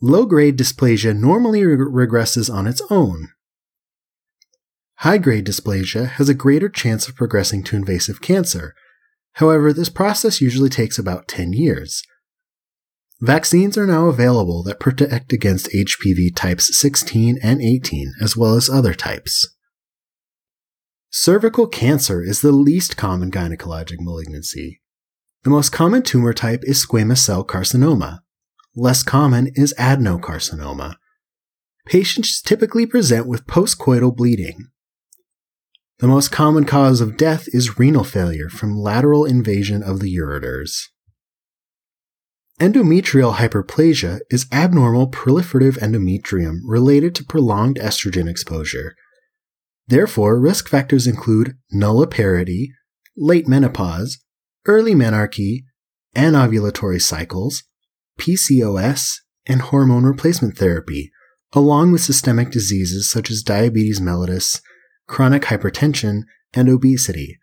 Low 0.00 0.26
grade 0.26 0.58
dysplasia 0.58 1.16
normally 1.16 1.62
regresses 1.62 2.52
on 2.52 2.66
its 2.66 2.82
own. 2.90 3.28
High 4.96 5.18
grade 5.18 5.46
dysplasia 5.46 6.08
has 6.10 6.28
a 6.28 6.34
greater 6.34 6.68
chance 6.68 7.08
of 7.08 7.16
progressing 7.16 7.62
to 7.64 7.76
invasive 7.76 8.20
cancer. 8.20 8.74
However, 9.34 9.72
this 9.72 9.88
process 9.88 10.40
usually 10.40 10.68
takes 10.68 10.98
about 10.98 11.28
10 11.28 11.52
years. 11.52 12.02
Vaccines 13.20 13.76
are 13.76 13.86
now 13.86 14.06
available 14.06 14.62
that 14.64 14.78
protect 14.80 15.32
against 15.32 15.70
HPV 15.72 16.34
types 16.34 16.78
16 16.78 17.38
and 17.42 17.60
18, 17.60 18.14
as 18.20 18.36
well 18.36 18.54
as 18.54 18.68
other 18.68 18.94
types. 18.94 19.56
Cervical 21.10 21.66
cancer 21.66 22.22
is 22.22 22.42
the 22.42 22.52
least 22.52 22.98
common 22.98 23.30
gynecologic 23.30 23.96
malignancy. 23.98 24.82
The 25.42 25.50
most 25.50 25.72
common 25.72 26.02
tumor 26.02 26.34
type 26.34 26.62
is 26.64 26.84
squamous 26.84 27.18
cell 27.18 27.44
carcinoma. 27.44 28.18
Less 28.76 29.02
common 29.02 29.50
is 29.54 29.72
adenocarcinoma. 29.78 30.96
Patients 31.86 32.42
typically 32.42 32.84
present 32.84 33.26
with 33.26 33.46
postcoital 33.46 34.14
bleeding. 34.14 34.68
The 36.00 36.08
most 36.08 36.30
common 36.30 36.64
cause 36.64 37.00
of 37.00 37.16
death 37.16 37.48
is 37.48 37.78
renal 37.78 38.04
failure 38.04 38.50
from 38.50 38.76
lateral 38.76 39.24
invasion 39.24 39.82
of 39.82 40.00
the 40.00 40.14
ureters. 40.14 40.88
Endometrial 42.60 43.36
hyperplasia 43.36 44.20
is 44.30 44.46
abnormal 44.52 45.10
proliferative 45.10 45.78
endometrium 45.78 46.58
related 46.66 47.14
to 47.14 47.24
prolonged 47.24 47.76
estrogen 47.76 48.28
exposure 48.28 48.94
Therefore, 49.88 50.38
risk 50.38 50.68
factors 50.68 51.06
include 51.06 51.56
nulliparity, 51.74 52.68
late 53.16 53.48
menopause, 53.48 54.18
early 54.66 54.94
menarche, 54.94 55.64
anovulatory 56.14 57.00
cycles, 57.00 57.64
PCOS, 58.20 59.16
and 59.46 59.62
hormone 59.62 60.04
replacement 60.04 60.58
therapy, 60.58 61.10
along 61.52 61.90
with 61.90 62.02
systemic 62.02 62.50
diseases 62.50 63.10
such 63.10 63.30
as 63.30 63.42
diabetes 63.42 63.98
mellitus, 63.98 64.60
chronic 65.06 65.44
hypertension, 65.44 66.22
and 66.52 66.68
obesity. 66.68 67.38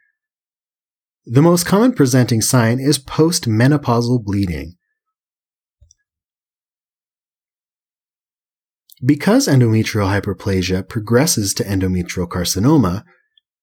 The 1.25 1.41
most 1.41 1.65
common 1.65 1.93
presenting 1.93 2.41
sign 2.41 2.79
is 2.79 2.99
postmenopausal 2.99 4.23
bleeding, 4.23 4.75
Because 9.03 9.47
endometrial 9.47 10.07
hyperplasia 10.07 10.87
progresses 10.87 11.53
to 11.55 11.63
endometrial 11.63 12.27
carcinoma, 12.27 13.03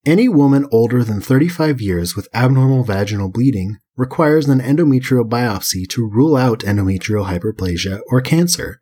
any 0.05 0.29
woman 0.29 0.67
older 0.73 1.05
than 1.05 1.21
35 1.21 1.81
years 1.81 2.17
with 2.17 2.29
abnormal 2.35 2.85
vaginal 2.85 3.31
bleeding 3.31 3.77
requires 3.97 4.49
an 4.49 4.61
endometrial 4.61 5.29
biopsy 5.29 5.89
to 5.91 6.09
rule 6.09 6.37
out 6.37 6.61
endometrial 6.61 7.27
hyperplasia 7.27 8.01
or 8.09 8.21
cancer. 8.21 8.79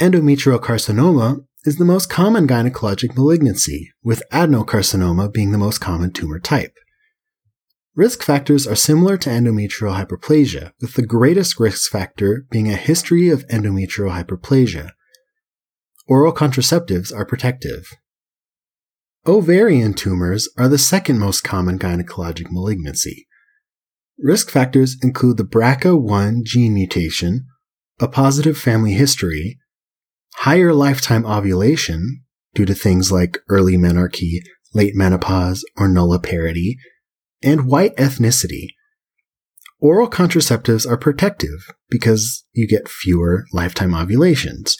Endometrial 0.00 0.58
carcinoma 0.58 1.44
is 1.64 1.76
the 1.76 1.84
most 1.84 2.08
common 2.08 2.48
gynecologic 2.48 3.14
malignancy, 3.16 3.90
with 4.02 4.22
adenocarcinoma 4.32 5.32
being 5.32 5.52
the 5.52 5.58
most 5.58 5.78
common 5.78 6.10
tumor 6.10 6.40
type. 6.40 6.74
Risk 7.96 8.22
factors 8.22 8.66
are 8.66 8.76
similar 8.76 9.16
to 9.18 9.30
endometrial 9.30 9.96
hyperplasia, 9.96 10.72
with 10.80 10.94
the 10.94 11.06
greatest 11.06 11.58
risk 11.58 11.90
factor 11.90 12.46
being 12.50 12.68
a 12.68 12.76
history 12.76 13.28
of 13.30 13.46
endometrial 13.48 14.10
hyperplasia. 14.12 14.90
Oral 16.06 16.32
contraceptives 16.32 17.12
are 17.14 17.26
protective. 17.26 17.88
Ovarian 19.26 19.92
tumors 19.94 20.48
are 20.56 20.68
the 20.68 20.78
second 20.78 21.18
most 21.18 21.42
common 21.42 21.78
gynecologic 21.78 22.50
malignancy. 22.50 23.26
Risk 24.18 24.50
factors 24.50 24.96
include 25.02 25.36
the 25.36 25.44
BRCA1 25.44 26.44
gene 26.44 26.74
mutation, 26.74 27.46
a 28.00 28.06
positive 28.06 28.56
family 28.56 28.92
history, 28.92 29.58
higher 30.36 30.72
lifetime 30.72 31.26
ovulation 31.26 32.22
due 32.54 32.64
to 32.64 32.74
things 32.74 33.10
like 33.10 33.38
early 33.48 33.76
menarche, 33.76 34.40
late 34.74 34.94
menopause, 34.94 35.64
or 35.76 35.88
nulliparity, 35.88 36.76
and 37.42 37.66
white 37.66 37.96
ethnicity. 37.96 38.68
Oral 39.78 40.10
contraceptives 40.10 40.88
are 40.88 40.98
protective 40.98 41.70
because 41.88 42.44
you 42.52 42.68
get 42.68 42.88
fewer 42.88 43.44
lifetime 43.52 43.94
ovulations. 43.94 44.76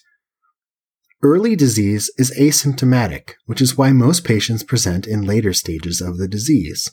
Early 1.23 1.57
disease 1.57 2.11
is 2.17 2.35
asymptomatic, 2.39 3.33
which 3.47 3.61
is 3.61 3.77
why 3.77 3.93
most 3.93 4.25
patients 4.25 4.63
present 4.63 5.07
in 5.07 5.23
later 5.23 5.53
stages 5.53 6.01
of 6.01 6.19
the 6.19 6.29
disease. 6.29 6.91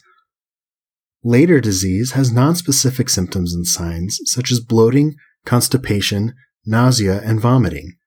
Later 1.23 1.59
disease 1.59 2.11
has 2.11 2.31
nonspecific 2.31 3.09
symptoms 3.09 3.53
and 3.53 3.65
signs 3.65 4.19
such 4.25 4.51
as 4.51 4.59
bloating, 4.59 5.15
constipation, 5.45 6.33
nausea, 6.65 7.21
and 7.21 7.39
vomiting. 7.39 7.97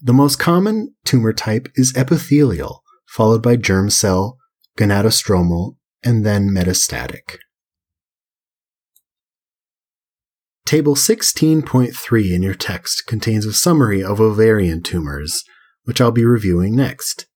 The 0.00 0.12
most 0.12 0.36
common 0.36 0.94
tumor 1.04 1.32
type 1.32 1.68
is 1.76 1.96
epithelial, 1.96 2.82
followed 3.06 3.42
by 3.42 3.56
germ 3.56 3.90
cell, 3.90 4.38
gonadostromal, 4.76 5.76
and 6.04 6.24
then 6.24 6.50
metastatic. 6.50 7.38
Table 10.64 10.94
16.3 10.94 12.34
in 12.34 12.42
your 12.42 12.54
text 12.54 13.06
contains 13.06 13.44
a 13.44 13.52
summary 13.52 14.02
of 14.02 14.20
ovarian 14.20 14.82
tumors, 14.82 15.44
which 15.84 16.00
I'll 16.00 16.12
be 16.12 16.24
reviewing 16.24 16.74
next. 16.74 17.26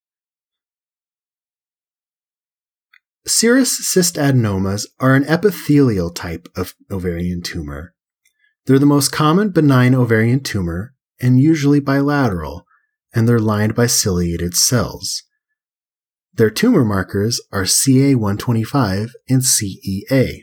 Serous 3.26 3.80
cystadenomas 3.82 4.86
are 5.00 5.14
an 5.14 5.24
epithelial 5.24 6.10
type 6.10 6.48
of 6.56 6.74
ovarian 6.90 7.42
tumor. 7.42 7.92
They're 8.64 8.78
the 8.78 8.86
most 8.86 9.10
common 9.10 9.50
benign 9.50 9.94
ovarian 9.94 10.40
tumor 10.40 10.94
and 11.20 11.40
usually 11.40 11.80
bilateral, 11.80 12.66
and 13.14 13.28
they're 13.28 13.38
lined 13.38 13.74
by 13.74 13.86
ciliated 13.86 14.54
cells. 14.54 15.24
Their 16.36 16.50
tumor 16.50 16.84
markers 16.84 17.40
are 17.50 17.62
CA125 17.62 19.08
and 19.26 19.40
CEA. 19.40 20.42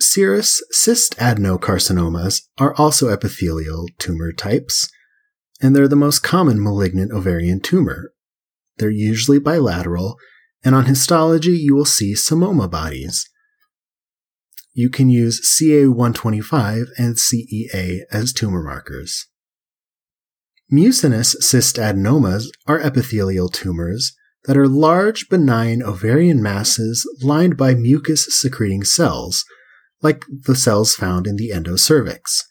Serous 0.00 0.60
cystadenocarcinomas 0.74 2.42
are 2.58 2.74
also 2.74 3.08
epithelial 3.08 3.86
tumor 3.98 4.32
types, 4.32 4.90
and 5.62 5.76
they're 5.76 5.86
the 5.86 5.94
most 5.94 6.24
common 6.24 6.60
malignant 6.60 7.12
ovarian 7.12 7.60
tumor. 7.60 8.12
They're 8.78 8.90
usually 8.90 9.38
bilateral, 9.38 10.16
and 10.64 10.74
on 10.74 10.86
histology 10.86 11.52
you 11.52 11.76
will 11.76 11.84
see 11.84 12.14
psammoma 12.14 12.68
bodies. 12.68 13.30
You 14.74 14.90
can 14.90 15.08
use 15.08 15.40
CA125 15.40 16.86
and 16.98 17.14
CEA 17.14 18.00
as 18.10 18.32
tumor 18.32 18.62
markers. 18.62 19.28
Mucinous 20.68 21.36
cystadenomas 21.36 22.46
are 22.66 22.80
epithelial 22.80 23.48
tumors 23.48 24.16
that 24.46 24.56
are 24.56 24.68
large, 24.68 25.28
benign 25.28 25.82
ovarian 25.82 26.42
masses 26.42 27.08
lined 27.22 27.56
by 27.56 27.74
mucus 27.74 28.26
secreting 28.30 28.82
cells, 28.82 29.44
like 30.02 30.24
the 30.28 30.56
cells 30.56 30.94
found 30.94 31.26
in 31.26 31.36
the 31.36 31.50
endocervix. 31.50 32.42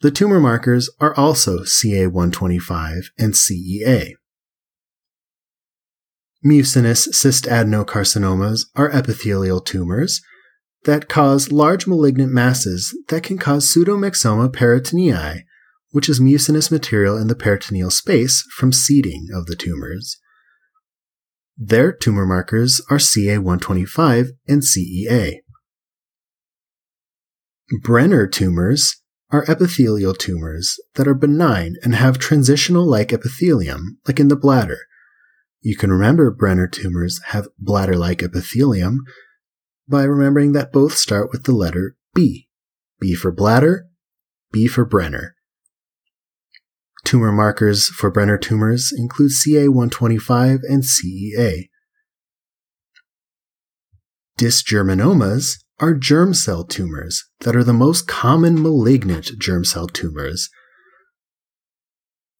The 0.00 0.10
tumor 0.10 0.40
markers 0.40 0.90
are 1.00 1.14
also 1.14 1.60
CA125 1.60 3.06
and 3.18 3.34
CEA. 3.34 4.12
Mucinous 6.42 7.08
cystadenocarcinomas 7.08 8.66
are 8.74 8.90
epithelial 8.90 9.60
tumors 9.60 10.20
that 10.84 11.08
cause 11.08 11.52
large 11.52 11.86
malignant 11.86 12.32
masses 12.32 12.94
that 13.08 13.22
can 13.22 13.38
cause 13.38 13.66
pseudomyxoma 13.66 14.50
peritonei, 14.50 15.44
which 15.94 16.08
is 16.08 16.20
mucinous 16.20 16.72
material 16.72 17.16
in 17.16 17.28
the 17.28 17.36
peritoneal 17.36 17.88
space 17.88 18.44
from 18.56 18.72
seeding 18.72 19.28
of 19.32 19.46
the 19.46 19.54
tumors. 19.54 20.18
Their 21.56 21.92
tumor 21.92 22.26
markers 22.26 22.82
are 22.90 22.96
CA125 22.96 24.30
and 24.48 24.62
CEA. 24.62 25.36
Brenner 27.80 28.26
tumors 28.26 29.02
are 29.30 29.44
epithelial 29.48 30.14
tumors 30.14 30.80
that 30.96 31.06
are 31.06 31.14
benign 31.14 31.76
and 31.84 31.94
have 31.94 32.18
transitional 32.18 32.84
like 32.84 33.12
epithelium, 33.12 33.98
like 34.08 34.18
in 34.18 34.26
the 34.26 34.34
bladder. 34.34 34.78
You 35.60 35.76
can 35.76 35.92
remember 35.92 36.32
Brenner 36.32 36.66
tumors 36.66 37.20
have 37.28 37.46
bladder 37.56 37.96
like 37.96 38.20
epithelium 38.20 38.98
by 39.88 40.02
remembering 40.02 40.54
that 40.54 40.72
both 40.72 40.96
start 40.96 41.30
with 41.30 41.44
the 41.44 41.54
letter 41.54 41.96
B. 42.16 42.48
B 42.98 43.14
for 43.14 43.30
bladder, 43.30 43.86
B 44.50 44.66
for 44.66 44.84
Brenner. 44.84 45.36
Tumor 47.04 47.32
markers 47.32 47.88
for 47.88 48.10
Brenner 48.10 48.38
tumors 48.38 48.92
include 48.96 49.32
CA125 49.32 50.60
and 50.68 50.82
CEA. 50.82 51.68
Dysgerminomas 54.38 55.62
are 55.78 55.94
germ 55.94 56.34
cell 56.34 56.64
tumors 56.64 57.24
that 57.40 57.54
are 57.54 57.62
the 57.62 57.72
most 57.72 58.08
common 58.08 58.60
malignant 58.60 59.38
germ 59.38 59.64
cell 59.64 59.86
tumors. 59.86 60.48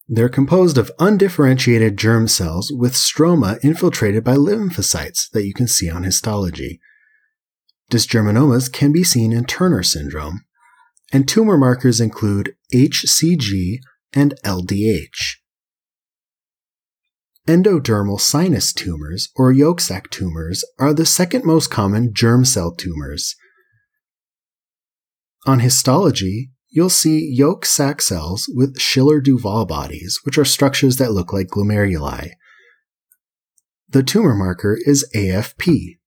They're 0.08 0.28
composed 0.28 0.76
of 0.76 0.90
undifferentiated 0.98 1.96
germ 1.96 2.26
cells 2.28 2.72
with 2.74 2.94
stroma 2.94 3.58
infiltrated 3.62 4.24
by 4.24 4.36
lymphocytes 4.36 5.30
that 5.32 5.46
you 5.46 5.54
can 5.54 5.68
see 5.68 5.90
on 5.90 6.04
histology. 6.04 6.80
Dysgerminomas 7.90 8.72
can 8.72 8.92
be 8.92 9.04
seen 9.04 9.32
in 9.32 9.44
Turner 9.44 9.82
syndrome, 9.82 10.44
and 11.12 11.28
tumor 11.28 11.56
markers 11.56 12.00
include 12.00 12.54
HCG 12.74 13.78
and 14.14 14.34
LDH. 14.44 15.36
Endodermal 17.46 18.18
sinus 18.18 18.72
tumors, 18.72 19.28
or 19.36 19.52
yolk 19.52 19.80
sac 19.80 20.08
tumors, 20.10 20.64
are 20.78 20.94
the 20.94 21.04
second 21.04 21.44
most 21.44 21.70
common 21.70 22.14
germ 22.14 22.44
cell 22.44 22.74
tumors. 22.74 23.36
On 25.46 25.60
histology, 25.60 26.52
you'll 26.70 26.88
see 26.88 27.30
yolk 27.30 27.66
sac 27.66 28.00
cells 28.00 28.50
with 28.54 28.80
Schiller 28.80 29.20
Duval 29.20 29.66
bodies, 29.66 30.20
which 30.24 30.38
are 30.38 30.44
structures 30.44 30.96
that 30.96 31.12
look 31.12 31.34
like 31.34 31.48
glomeruli. 31.48 32.30
The 33.90 34.02
tumor 34.02 34.34
marker 34.34 34.78
is 34.86 35.08
AFP. 35.14 35.98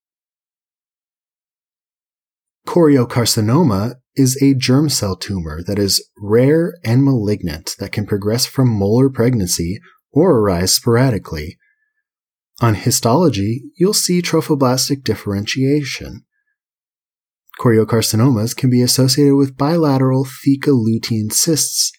Choriocarcinoma 2.68 3.96
is 4.18 4.42
a 4.42 4.56
germ 4.56 4.90
cell 4.90 5.16
tumor 5.16 5.64
that 5.64 5.80
is 5.80 6.06
rare 6.18 6.74
and 6.84 7.06
malignant 7.06 7.76
that 7.80 7.92
can 7.92 8.06
progress 8.06 8.46
from 8.46 8.68
molar 8.68 9.10
pregnancy 9.10 9.80
or 10.12 10.40
arise 10.40 10.74
sporadically. 10.74 11.58
On 12.60 12.74
histology, 12.74 13.62
you'll 13.78 13.94
see 13.94 14.22
trophoblastic 14.22 15.04
differentiation. 15.04 16.26
Choriocarcinomas 17.60 18.56
can 18.56 18.70
be 18.70 18.82
associated 18.82 19.36
with 19.36 19.58
bilateral 19.58 20.26
theca 20.26 20.72
lutein 20.72 21.32
cysts 21.32 21.92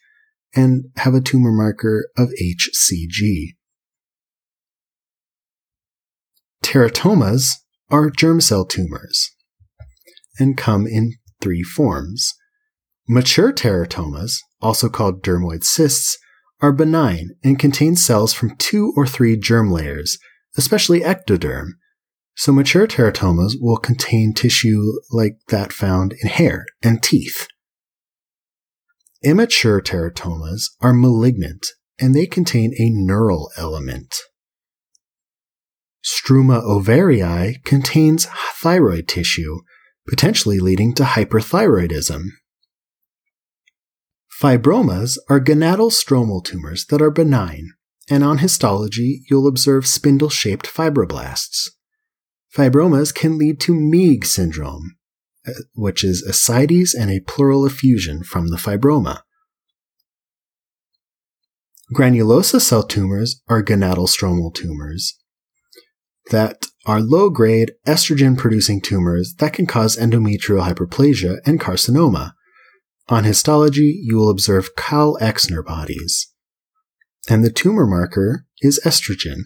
and 0.54 0.87
have 0.96 1.14
a 1.14 1.20
tumor 1.20 1.52
marker 1.52 2.09
of 2.16 2.31
HCG. 2.40 3.54
Teratomas 6.62 7.50
are 7.90 8.11
germ 8.11 8.40
cell 8.40 8.64
tumors 8.64 9.31
and 10.38 10.57
come 10.57 10.87
in 10.87 11.14
three 11.40 11.62
forms. 11.62 12.35
Mature 13.09 13.53
teratomas, 13.53 14.38
also 14.61 14.88
called 14.88 15.22
dermoid 15.22 15.64
cysts, 15.64 16.18
are 16.61 16.72
benign 16.72 17.31
and 17.44 17.59
contain 17.59 17.96
cells 17.96 18.33
from 18.33 18.57
two 18.57 18.92
or 18.96 19.07
three 19.07 19.37
germ 19.37 19.70
layers, 19.70 20.18
especially 20.57 21.01
ectoderm. 21.01 21.68
So 22.35 22.53
mature 22.53 22.87
teratomas 22.87 23.55
will 23.61 23.79
contain 23.79 24.33
tissue 24.35 24.83
like 25.11 25.38
that 25.48 25.72
found 25.72 26.14
in 26.20 26.29
hair 26.29 26.66
and 26.83 27.03
teeth. 27.03 27.48
Immature 29.24 29.81
teratomas 29.81 30.64
are 30.81 30.92
malignant 30.92 31.66
and 31.98 32.14
they 32.14 32.27
contain 32.27 32.72
a 32.79 32.90
neural 32.90 33.51
element. 33.57 34.14
Struma 36.05 36.62
ovarii 36.62 37.62
contains 37.64 38.27
thyroid 38.55 39.09
tissue, 39.09 39.59
potentially 40.08 40.58
leading 40.58 40.94
to 40.94 41.02
hyperthyroidism. 41.02 42.24
Fibromas 44.40 45.18
are 45.28 45.40
gonadal 45.40 45.90
stromal 45.90 46.44
tumors 46.44 46.86
that 46.86 47.02
are 47.02 47.10
benign, 47.10 47.72
and 48.08 48.22
on 48.22 48.38
histology 48.38 49.22
you'll 49.28 49.48
observe 49.48 49.86
spindle 49.86 50.30
shaped 50.30 50.66
fibroblasts. 50.66 51.70
Fibromas 52.56 53.14
can 53.14 53.36
lead 53.36 53.60
to 53.60 53.74
Meigs 53.74 54.30
syndrome, 54.30 54.96
uh, 55.46 55.52
which 55.74 56.04
is 56.04 56.22
ascites 56.22 56.94
and 56.94 57.10
a 57.10 57.20
pleural 57.20 57.66
effusion 57.66 58.22
from 58.22 58.48
the 58.48 58.56
fibroma. 58.56 59.20
Granulosa 61.92 62.60
cell 62.60 62.82
tumors 62.82 63.42
are 63.48 63.62
gonadal 63.62 64.08
stromal 64.08 64.54
tumors 64.54 65.18
that 66.30 66.66
are 66.86 67.00
low 67.00 67.30
grade 67.30 67.72
estrogen 67.86 68.36
producing 68.36 68.80
tumors 68.80 69.34
that 69.38 69.52
can 69.52 69.66
cause 69.66 69.96
endometrial 69.96 70.66
hyperplasia 70.66 71.38
and 71.44 71.60
carcinoma. 71.60 72.32
On 73.08 73.24
histology, 73.24 74.00
you 74.02 74.16
will 74.16 74.30
observe 74.30 74.76
Call-Exner 74.76 75.64
bodies. 75.64 76.32
And 77.28 77.44
the 77.44 77.50
tumor 77.50 77.86
marker 77.86 78.46
is 78.60 78.80
estrogen. 78.84 79.40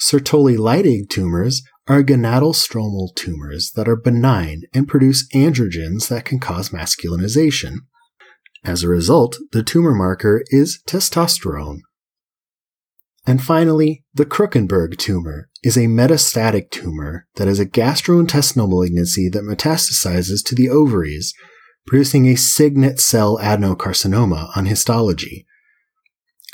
Sertoli-Leydig 0.00 1.08
tumors 1.08 1.62
are 1.86 2.02
gonadal 2.02 2.54
stromal 2.54 3.14
tumors 3.14 3.72
that 3.76 3.88
are 3.88 3.96
benign 3.96 4.62
and 4.74 4.88
produce 4.88 5.28
androgens 5.34 6.08
that 6.08 6.24
can 6.24 6.38
cause 6.38 6.70
masculinization. 6.70 7.76
As 8.64 8.82
a 8.82 8.88
result, 8.88 9.36
the 9.52 9.62
tumor 9.62 9.94
marker 9.94 10.42
is 10.48 10.80
testosterone. 10.86 11.78
And 13.24 13.42
finally, 13.42 14.04
the 14.12 14.26
Krukenberg 14.26 14.98
tumor 14.98 15.48
is 15.62 15.76
a 15.76 15.86
metastatic 15.86 16.70
tumor 16.70 17.28
that 17.36 17.46
is 17.46 17.60
a 17.60 17.66
gastrointestinal 17.66 18.68
malignancy 18.68 19.28
that 19.28 19.44
metastasizes 19.44 20.44
to 20.46 20.56
the 20.56 20.68
ovaries, 20.68 21.32
producing 21.86 22.26
a 22.26 22.36
signet 22.36 22.98
cell 22.98 23.38
adenocarcinoma 23.38 24.56
on 24.56 24.66
histology. 24.66 25.46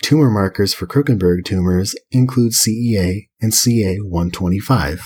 Tumor 0.03 0.31
markers 0.31 0.75
for 0.75 0.87
Krukenberg 0.87 1.45
tumors 1.45 1.95
include 2.11 2.53
CEA 2.53 3.29
and 3.41 3.53
CA125. 3.53 5.01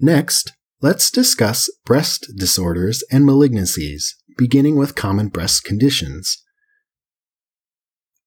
Next, 0.00 0.52
let's 0.82 1.10
discuss 1.10 1.70
breast 1.84 2.32
disorders 2.36 3.02
and 3.10 3.24
malignancies, 3.24 4.08
beginning 4.36 4.76
with 4.76 4.96
common 4.96 5.28
breast 5.28 5.64
conditions. 5.64 6.44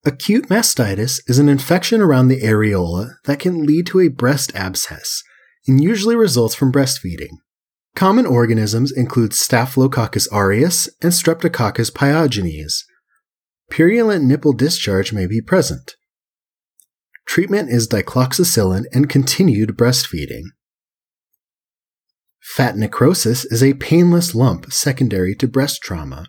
Acute 0.06 0.48
mastitis 0.48 1.20
is 1.28 1.40
an 1.40 1.50
infection 1.50 2.00
around 2.00 2.30
the 2.30 2.42
areola 2.42 3.16
that 3.26 3.40
can 3.40 3.66
lead 3.66 3.86
to 3.88 4.00
a 4.00 4.08
breast 4.08 4.56
abscess 4.56 5.24
and 5.68 5.84
usually 5.84 6.16
results 6.16 6.56
from 6.56 6.72
breastfeeding. 6.72 7.32
Common 7.96 8.26
organisms 8.26 8.94
include 8.94 9.34
Staphylococcus 9.34 10.30
aureus 10.32 10.88
and 11.02 11.12
Streptococcus 11.12 11.92
pyogenes. 11.92 12.84
Purulent 13.70 14.24
nipple 14.24 14.54
discharge 14.54 15.12
may 15.12 15.28
be 15.28 15.42
present. 15.42 15.96
Treatment 17.26 17.70
is 17.70 17.88
dicloxacillin 17.88 18.86
and 18.94 19.10
continued 19.10 19.76
breastfeeding. 19.78 20.44
Fat 22.40 22.78
necrosis 22.78 23.44
is 23.46 23.62
a 23.62 23.74
painless 23.74 24.34
lump 24.34 24.72
secondary 24.72 25.36
to 25.36 25.48
breast 25.48 25.82
trauma. 25.84 26.28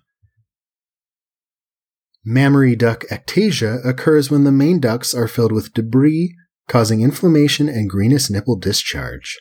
Mammary 2.24 2.76
duct 2.76 3.06
ectasia 3.10 3.84
occurs 3.84 4.30
when 4.30 4.44
the 4.44 4.52
main 4.52 4.78
ducts 4.78 5.14
are 5.14 5.28
filled 5.28 5.52
with 5.52 5.72
debris, 5.72 6.34
causing 6.68 7.00
inflammation 7.00 7.68
and 7.68 7.88
greenish 7.88 8.30
nipple 8.30 8.56
discharge. 8.56 9.38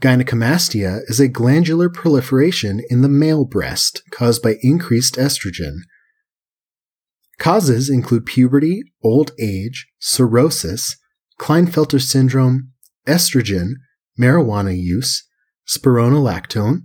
Gynecomastia 0.00 1.00
is 1.08 1.20
a 1.20 1.28
glandular 1.28 1.90
proliferation 1.90 2.80
in 2.88 3.02
the 3.02 3.08
male 3.08 3.44
breast 3.44 4.02
caused 4.10 4.42
by 4.42 4.56
increased 4.62 5.16
estrogen. 5.16 5.80
Causes 7.38 7.90
include 7.90 8.26
puberty, 8.26 8.82
old 9.02 9.32
age, 9.38 9.88
cirrhosis, 9.98 10.96
Klinefelter 11.40 12.00
syndrome, 12.00 12.72
estrogen, 13.06 13.72
marijuana 14.20 14.78
use, 14.78 15.26
spironolactone, 15.66 16.80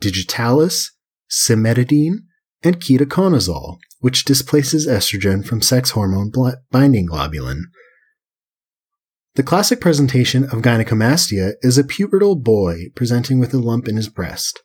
digitalis, 0.00 0.92
cimetidine, 1.28 2.18
and 2.66 2.80
ketoconazole, 2.80 3.78
which 4.00 4.24
displaces 4.24 4.88
estrogen 4.88 5.46
from 5.46 5.62
sex 5.62 5.90
hormone 5.90 6.32
binding 6.72 7.06
globulin. 7.06 7.60
The 9.36 9.44
classic 9.44 9.80
presentation 9.80 10.44
of 10.44 10.62
gynecomastia 10.62 11.52
is 11.62 11.78
a 11.78 11.84
pubertal 11.84 12.42
boy 12.42 12.86
presenting 12.96 13.38
with 13.38 13.54
a 13.54 13.58
lump 13.58 13.86
in 13.86 13.96
his 13.96 14.08
breast. 14.08 14.60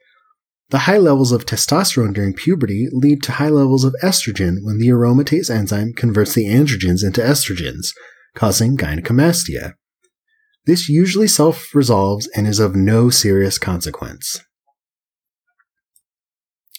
The 0.70 0.80
high 0.80 0.98
levels 0.98 1.32
of 1.32 1.46
testosterone 1.46 2.14
during 2.14 2.34
puberty 2.34 2.88
lead 2.92 3.22
to 3.24 3.34
high 3.34 3.50
levels 3.50 3.84
of 3.84 3.94
estrogen 4.02 4.64
when 4.64 4.80
the 4.80 4.88
aromatase 4.88 5.54
enzyme 5.54 5.94
converts 5.94 6.34
the 6.34 6.46
androgens 6.46 7.04
into 7.04 7.22
estrogens, 7.22 7.90
causing 8.34 8.78
gynecomastia. 8.78 9.74
This 10.66 10.90
usually 10.90 11.28
self 11.28 11.76
resolves 11.76 12.28
and 12.36 12.48
is 12.48 12.60
of 12.60 12.76
no 12.76 13.10
serious 13.10 13.60
consequence. 13.60 14.42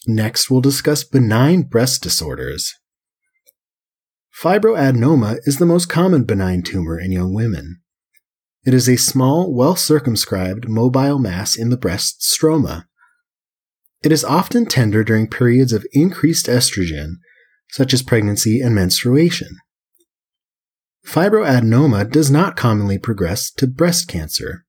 Next, 0.06 0.50
we'll 0.50 0.60
discuss 0.60 1.04
benign 1.04 1.62
breast 1.62 2.02
disorders. 2.02 2.74
Fibroadenoma 4.40 5.38
is 5.44 5.58
the 5.58 5.66
most 5.66 5.88
common 5.88 6.24
benign 6.24 6.62
tumor 6.62 6.98
in 6.98 7.12
young 7.12 7.32
women. 7.32 7.80
It 8.64 8.74
is 8.74 8.88
a 8.88 8.96
small, 8.96 9.54
well 9.54 9.76
circumscribed, 9.76 10.68
mobile 10.68 11.18
mass 11.18 11.56
in 11.56 11.70
the 11.70 11.76
breast 11.76 12.20
stroma. 12.20 12.86
It 14.02 14.10
is 14.10 14.24
often 14.24 14.66
tender 14.66 15.04
during 15.04 15.28
periods 15.28 15.72
of 15.72 15.86
increased 15.92 16.46
estrogen, 16.46 17.14
such 17.70 17.94
as 17.94 18.02
pregnancy 18.02 18.60
and 18.60 18.74
menstruation. 18.74 19.56
Fibroadenoma 21.06 22.10
does 22.10 22.30
not 22.30 22.56
commonly 22.56 22.98
progress 22.98 23.50
to 23.52 23.66
breast 23.66 24.08
cancer. 24.08 24.64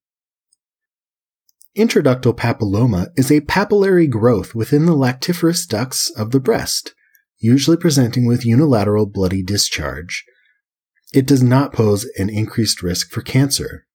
Intraductal 1.75 2.36
papilloma 2.36 3.07
is 3.17 3.31
a 3.31 3.41
papillary 3.41 4.07
growth 4.07 4.53
within 4.53 4.86
the 4.86 4.95
lactiferous 4.95 5.67
ducts 5.67 6.12
of 6.12 6.29
the 6.29 6.39
breast, 6.39 6.93
usually 7.39 7.77
presenting 7.77 8.27
with 8.27 8.45
unilateral 8.45 9.07
bloody 9.07 9.41
discharge. 9.41 10.23
It 11.13 11.25
does 11.25 11.41
not 11.41 11.73
pose 11.73 12.05
an 12.17 12.29
increased 12.29 12.83
risk 12.83 13.09
for 13.09 13.21
cancer. 13.21 13.88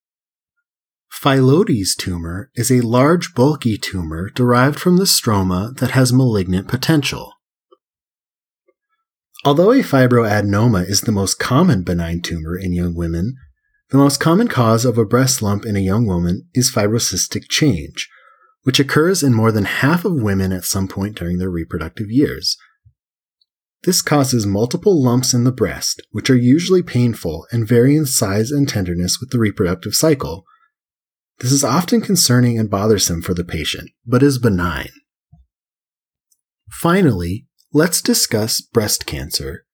Phyllodes 1.11 1.97
tumor 1.97 2.51
is 2.55 2.71
a 2.71 2.81
large, 2.81 3.33
bulky 3.35 3.79
tumor 3.79 4.29
derived 4.31 4.79
from 4.79 4.97
the 4.97 5.05
stroma 5.05 5.77
that 5.79 5.93
has 5.93 6.13
malignant 6.13 6.67
potential. 6.69 7.33
Although 9.45 9.71
a 9.71 9.83
fibroadenoma 9.83 10.89
is 10.89 11.03
the 11.03 11.13
most 11.13 11.39
common 11.39 11.85
benign 11.85 12.23
tumor 12.23 12.59
in 12.59 12.73
young 12.73 12.95
women, 12.95 13.37
the 13.91 13.99
most 13.99 14.21
common 14.21 14.49
cause 14.49 14.85
of 14.85 14.99
a 14.99 15.05
breast 15.05 15.41
lump 15.41 15.65
in 15.65 15.77
a 15.77 15.81
young 15.81 16.07
woman 16.07 16.49
is 16.55 16.71
fibrocystic 16.71 17.49
change, 17.49 18.09
which 18.63 18.79
occurs 18.79 19.23
in 19.23 19.33
more 19.33 19.51
than 19.51 19.65
half 19.65 20.05
of 20.05 20.21
women 20.21 20.53
at 20.53 20.65
some 20.65 20.89
point 20.89 21.17
during 21.17 21.39
their 21.39 21.51
reproductive 21.51 22.11
years. 22.11 22.57
This 23.85 24.03
causes 24.03 24.45
multiple 24.45 25.03
lumps 25.03 25.33
in 25.33 25.45
the 25.45 25.53
breast, 25.53 26.03
which 26.11 26.29
are 26.29 26.37
usually 26.37 26.83
painful 26.83 27.47
and 27.53 27.67
vary 27.67 27.97
in 27.97 28.07
size 28.07 28.51
and 28.51 28.69
tenderness 28.69 29.21
with 29.21 29.31
the 29.31 29.39
reproductive 29.39 29.95
cycle. 29.95 30.45
This 31.39 31.53
is 31.53 31.65
often 31.65 32.01
concerning 32.01 32.59
and 32.59 32.69
bothersome 32.69 33.23
for 33.23 33.35
the 33.35 33.45
patient, 33.45 33.91
but 34.05 34.23
is 34.23 34.39
benign. 34.39 34.91
Finally, 36.69 37.47
let's 37.73 38.03
discuss 38.03 38.61
breast 38.61 39.07
cancer, 39.07 39.65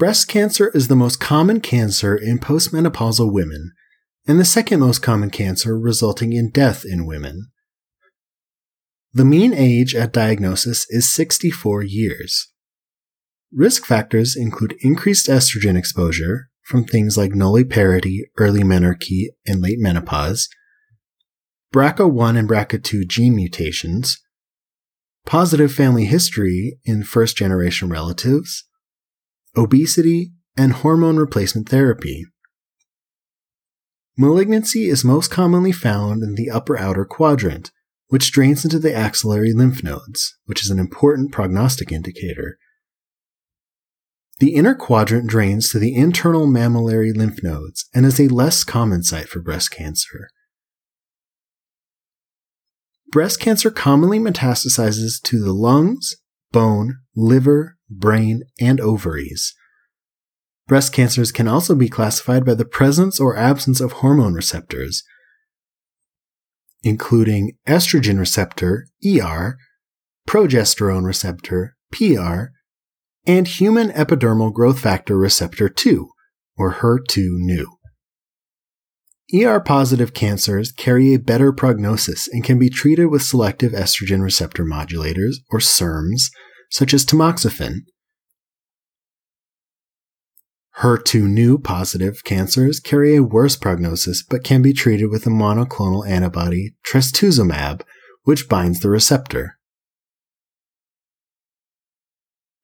Breast 0.00 0.28
cancer 0.28 0.70
is 0.72 0.88
the 0.88 0.96
most 0.96 1.20
common 1.20 1.60
cancer 1.60 2.16
in 2.16 2.38
postmenopausal 2.38 3.30
women 3.30 3.72
and 4.26 4.40
the 4.40 4.46
second 4.46 4.80
most 4.80 5.02
common 5.02 5.28
cancer 5.28 5.78
resulting 5.78 6.32
in 6.32 6.48
death 6.48 6.86
in 6.86 7.04
women. 7.04 7.50
The 9.12 9.26
mean 9.26 9.52
age 9.52 9.94
at 9.94 10.14
diagnosis 10.14 10.86
is 10.88 11.12
64 11.12 11.82
years. 11.82 12.50
Risk 13.52 13.84
factors 13.84 14.34
include 14.34 14.74
increased 14.80 15.26
estrogen 15.26 15.76
exposure 15.76 16.48
from 16.62 16.84
things 16.84 17.18
like 17.18 17.32
nulliparity, 17.32 18.20
early 18.38 18.62
menarche, 18.62 19.26
and 19.46 19.60
late 19.60 19.80
menopause, 19.80 20.48
BRCA1 21.74 22.38
and 22.38 22.48
BRCA2 22.48 23.06
gene 23.06 23.36
mutations, 23.36 24.18
positive 25.26 25.70
family 25.74 26.06
history 26.06 26.78
in 26.86 27.02
first 27.02 27.36
generation 27.36 27.90
relatives, 27.90 28.64
obesity, 29.56 30.32
and 30.56 30.72
hormone 30.72 31.16
replacement 31.16 31.68
therapy. 31.68 32.26
Malignancy 34.16 34.88
is 34.88 35.04
most 35.04 35.30
commonly 35.30 35.72
found 35.72 36.22
in 36.22 36.34
the 36.34 36.50
upper 36.50 36.78
outer 36.78 37.04
quadrant, 37.04 37.70
which 38.08 38.32
drains 38.32 38.64
into 38.64 38.78
the 38.78 38.94
axillary 38.94 39.52
lymph 39.52 39.82
nodes, 39.82 40.36
which 40.44 40.62
is 40.62 40.70
an 40.70 40.78
important 40.78 41.32
prognostic 41.32 41.90
indicator. 41.90 42.58
The 44.40 44.54
inner 44.54 44.74
quadrant 44.74 45.28
drains 45.28 45.70
to 45.70 45.78
the 45.78 45.94
internal 45.94 46.46
mammillary 46.46 47.14
lymph 47.14 47.42
nodes 47.42 47.88
and 47.94 48.04
is 48.04 48.18
a 48.18 48.28
less 48.28 48.64
common 48.64 49.02
site 49.02 49.28
for 49.28 49.40
breast 49.40 49.70
cancer. 49.70 50.28
Breast 53.12 53.40
cancer 53.40 53.70
commonly 53.70 54.18
metastasizes 54.18 55.20
to 55.24 55.42
the 55.42 55.52
lungs, 55.52 56.16
bone, 56.52 56.98
liver, 57.14 57.76
brain, 57.90 58.44
and 58.60 58.80
ovaries. 58.80 59.54
Breast 60.66 60.92
cancers 60.92 61.32
can 61.32 61.48
also 61.48 61.74
be 61.74 61.88
classified 61.88 62.44
by 62.44 62.54
the 62.54 62.64
presence 62.64 63.18
or 63.18 63.36
absence 63.36 63.80
of 63.80 63.92
hormone 63.92 64.34
receptors, 64.34 65.02
including 66.82 67.58
estrogen 67.66 68.18
receptor, 68.18 68.86
ER, 69.04 69.58
progesterone 70.28 71.04
receptor, 71.04 71.76
PR, 71.90 72.52
and 73.26 73.48
human 73.48 73.90
epidermal 73.90 74.52
growth 74.52 74.78
factor 74.78 75.18
receptor 75.18 75.68
2, 75.68 76.08
or 76.56 76.74
HER2-Neu. 76.74 77.66
ER 79.32 79.60
positive 79.60 80.12
cancers 80.12 80.72
carry 80.72 81.14
a 81.14 81.18
better 81.18 81.52
prognosis 81.52 82.28
and 82.28 82.42
can 82.42 82.58
be 82.58 82.68
treated 82.68 83.06
with 83.06 83.22
selective 83.22 83.72
estrogen 83.72 84.22
receptor 84.22 84.64
modulators, 84.64 85.36
or 85.50 85.58
SERMs, 85.58 86.30
such 86.70 86.94
as 86.94 87.04
tamoxifen. 87.04 87.80
HER2 90.78 91.28
Neu 91.28 91.58
positive 91.62 92.24
cancers 92.24 92.80
carry 92.80 93.14
a 93.14 93.22
worse 93.22 93.54
prognosis 93.54 94.22
but 94.22 94.44
can 94.44 94.62
be 94.62 94.72
treated 94.72 95.10
with 95.10 95.26
a 95.26 95.30
monoclonal 95.30 96.08
antibody, 96.08 96.74
trastuzumab, 96.86 97.82
which 98.22 98.48
binds 98.48 98.80
the 98.80 98.88
receptor. 98.88 99.58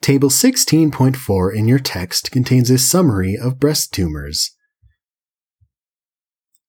Table 0.00 0.30
16.4 0.30 1.54
in 1.54 1.66
your 1.66 1.80
text 1.80 2.30
contains 2.30 2.70
a 2.70 2.78
summary 2.78 3.36
of 3.36 3.58
breast 3.58 3.92
tumors. 3.92 4.56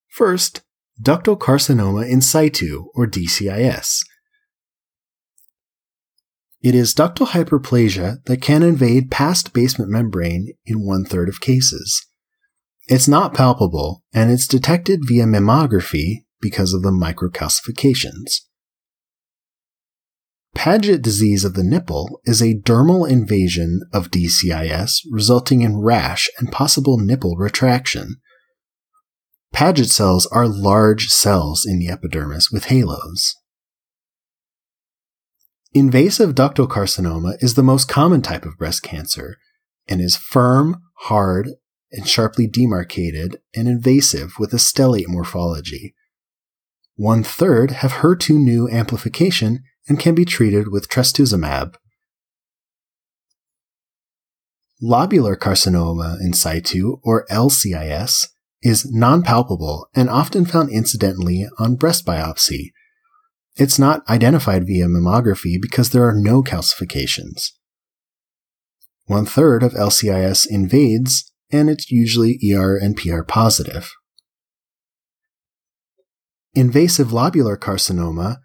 First, 0.10 0.64
ductal 1.00 1.38
carcinoma 1.38 2.10
in 2.10 2.22
situ, 2.22 2.88
or 2.96 3.06
DCIS. 3.06 4.07
It 6.62 6.74
is 6.74 6.96
ductal 6.96 7.28
hyperplasia 7.28 8.24
that 8.26 8.42
can 8.42 8.64
invade 8.64 9.12
past 9.12 9.54
basement 9.54 9.92
membrane 9.92 10.54
in 10.66 10.86
one 10.86 11.06
third 11.06 11.30
of 11.30 11.40
cases. 11.40 12.06
It's 12.88 13.08
not 13.08 13.34
palpable, 13.34 14.04
and 14.14 14.32
it's 14.32 14.48
detected 14.48 15.02
via 15.04 15.26
mammography 15.26 16.24
because 16.42 16.74
of 16.74 16.84
the 16.84 16.92
microcalcifications. 16.92 18.42
Paget 20.56 21.04
disease 21.04 21.46
of 21.46 21.54
the 21.54 21.64
nipple 21.64 22.20
is 22.26 22.42
a 22.42 22.56
dermal 22.56 23.08
invasion 23.08 23.82
of 23.94 24.10
DCIS 24.10 25.02
resulting 25.12 25.62
in 25.62 25.82
rash 25.82 26.30
and 26.40 26.52
possible 26.52 26.98
nipple 26.98 27.36
retraction. 27.38 28.16
Paget 29.54 29.90
cells 29.90 30.26
are 30.28 30.48
large 30.48 31.10
cells 31.10 31.64
in 31.66 31.78
the 31.78 31.90
epidermis 31.90 32.50
with 32.52 32.66
halos. 32.66 33.36
Invasive 35.78 36.34
ductal 36.34 36.68
carcinoma 36.68 37.38
is 37.40 37.54
the 37.54 37.62
most 37.62 37.88
common 37.88 38.24
type 38.24 38.46
of 38.48 38.58
breast 38.58 38.82
cancer 38.82 39.38
and 39.88 40.02
is 40.02 40.16
firm, 40.18 40.82
hard, 41.02 41.52
and 41.92 42.08
sharply 42.08 42.48
demarcated 42.48 43.38
and 43.56 43.68
invasive 43.68 44.34
with 44.40 44.54
a 44.54 44.58
stellate 44.58 45.08
morphology. 45.08 45.94
One 46.96 47.22
third 47.22 47.70
have 47.70 48.02
HER2 48.02 48.40
Neu 48.40 48.68
amplification 48.72 49.64
and 49.88 50.00
can 50.00 50.16
be 50.16 50.26
treated 50.26 50.70
with 50.72 50.90
trastuzumab. 50.90 51.76
Lobular 54.82 55.36
carcinoma 55.36 56.18
in 56.20 56.34
situ, 56.34 56.98
or 57.04 57.28
LCIS, 57.30 58.30
is 58.64 58.92
non-palpable 58.92 59.90
and 59.94 60.10
often 60.10 60.44
found 60.44 60.72
incidentally 60.72 61.46
on 61.60 61.76
breast 61.76 62.04
biopsy 62.04 62.72
it's 63.58 63.80
not 63.80 64.08
identified 64.08 64.66
via 64.66 64.86
mammography 64.86 65.62
because 65.62 65.90
there 65.90 66.08
are 66.08 66.14
no 66.16 66.44
calcifications. 66.44 67.52
One 69.06 69.26
third 69.26 69.64
of 69.64 69.74
LCIS 69.74 70.46
invades, 70.50 71.32
and 71.52 71.70
it's 71.70 71.90
usually 71.90 72.40
ER 72.54 72.78
and 72.78 72.96
PR 72.96 73.24
positive. 73.24 73.92
Invasive 76.54 77.10
lobular 77.10 77.58
carcinoma 77.58 78.38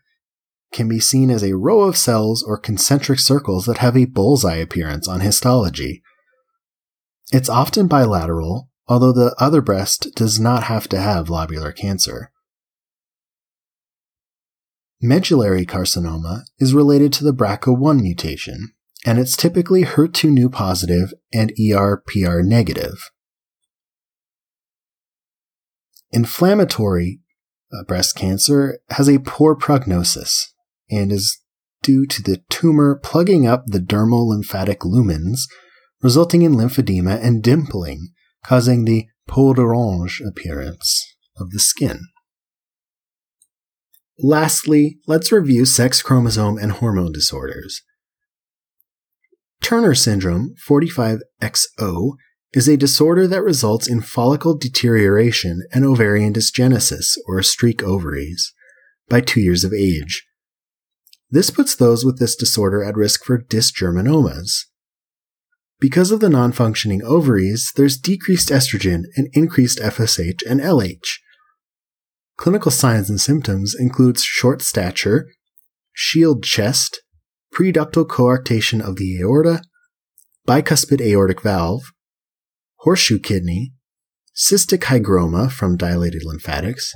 can 0.72 0.88
be 0.88 1.00
seen 1.00 1.30
as 1.30 1.42
a 1.42 1.56
row 1.56 1.82
of 1.82 1.96
cells 1.96 2.42
or 2.42 2.58
concentric 2.58 3.18
circles 3.18 3.66
that 3.66 3.78
have 3.78 3.96
a 3.96 4.06
bullseye 4.06 4.56
appearance 4.56 5.06
on 5.06 5.20
histology. 5.20 6.02
It's 7.32 7.48
often 7.48 7.86
bilateral, 7.86 8.70
although 8.86 9.12
the 9.12 9.34
other 9.38 9.60
breast 9.60 10.08
does 10.14 10.40
not 10.40 10.64
have 10.64 10.88
to 10.88 10.98
have 11.00 11.28
lobular 11.28 11.74
cancer. 11.74 12.31
Medullary 15.04 15.66
carcinoma 15.66 16.42
is 16.60 16.74
related 16.74 17.12
to 17.14 17.24
the 17.24 17.34
BRCA1 17.34 18.00
mutation, 18.00 18.72
and 19.04 19.18
it's 19.18 19.36
typically 19.36 19.82
HER2-Neu 19.82 20.48
positive 20.48 21.12
and 21.34 21.52
ER-PR 21.58 22.42
negative. 22.42 23.10
Inflammatory 26.12 27.20
uh, 27.72 27.82
breast 27.82 28.14
cancer 28.14 28.78
has 28.90 29.08
a 29.08 29.18
poor 29.18 29.56
prognosis 29.56 30.54
and 30.88 31.10
is 31.10 31.36
due 31.82 32.06
to 32.06 32.22
the 32.22 32.40
tumor 32.48 33.00
plugging 33.02 33.44
up 33.44 33.64
the 33.66 33.80
dermal 33.80 34.28
lymphatic 34.28 34.80
lumens, 34.80 35.48
resulting 36.00 36.42
in 36.42 36.52
lymphedema 36.52 37.20
and 37.20 37.42
dimpling, 37.42 37.98
causing 38.44 38.84
the 38.84 39.06
peau 39.26 39.52
d'orange 39.52 40.22
appearance 40.24 41.04
of 41.36 41.50
the 41.50 41.58
skin. 41.58 42.02
Lastly, 44.18 44.98
let's 45.06 45.32
review 45.32 45.64
sex 45.64 46.02
chromosome 46.02 46.58
and 46.58 46.72
hormone 46.72 47.12
disorders. 47.12 47.82
Turner 49.62 49.94
syndrome, 49.94 50.54
45XO, 50.68 52.16
is 52.52 52.68
a 52.68 52.76
disorder 52.76 53.26
that 53.26 53.42
results 53.42 53.88
in 53.88 54.02
follicle 54.02 54.56
deterioration 54.56 55.62
and 55.72 55.84
ovarian 55.84 56.32
dysgenesis, 56.32 57.16
or 57.26 57.42
streak 57.42 57.82
ovaries, 57.82 58.52
by 59.08 59.20
two 59.20 59.40
years 59.40 59.64
of 59.64 59.72
age. 59.72 60.26
This 61.30 61.50
puts 61.50 61.74
those 61.74 62.04
with 62.04 62.18
this 62.18 62.36
disorder 62.36 62.84
at 62.84 62.96
risk 62.96 63.24
for 63.24 63.42
dysgerminomas. 63.42 64.66
Because 65.80 66.10
of 66.10 66.20
the 66.20 66.28
non 66.28 66.52
functioning 66.52 67.02
ovaries, 67.02 67.72
there's 67.74 67.98
decreased 67.98 68.50
estrogen 68.50 69.04
and 69.16 69.28
increased 69.32 69.78
FSH 69.78 70.42
and 70.48 70.60
LH. 70.60 71.18
Clinical 72.42 72.72
signs 72.72 73.08
and 73.08 73.20
symptoms 73.20 73.72
include 73.78 74.18
short 74.18 74.62
stature, 74.62 75.28
shield 75.92 76.42
chest, 76.42 77.00
preductal 77.52 78.04
coarctation 78.04 78.80
of 78.80 78.96
the 78.96 79.20
aorta, 79.20 79.62
bicuspid 80.44 81.00
aortic 81.00 81.40
valve, 81.40 81.82
horseshoe 82.78 83.20
kidney, 83.20 83.74
cystic 84.34 84.80
hygroma 84.80 85.52
from 85.52 85.76
dilated 85.76 86.22
lymphatics, 86.24 86.92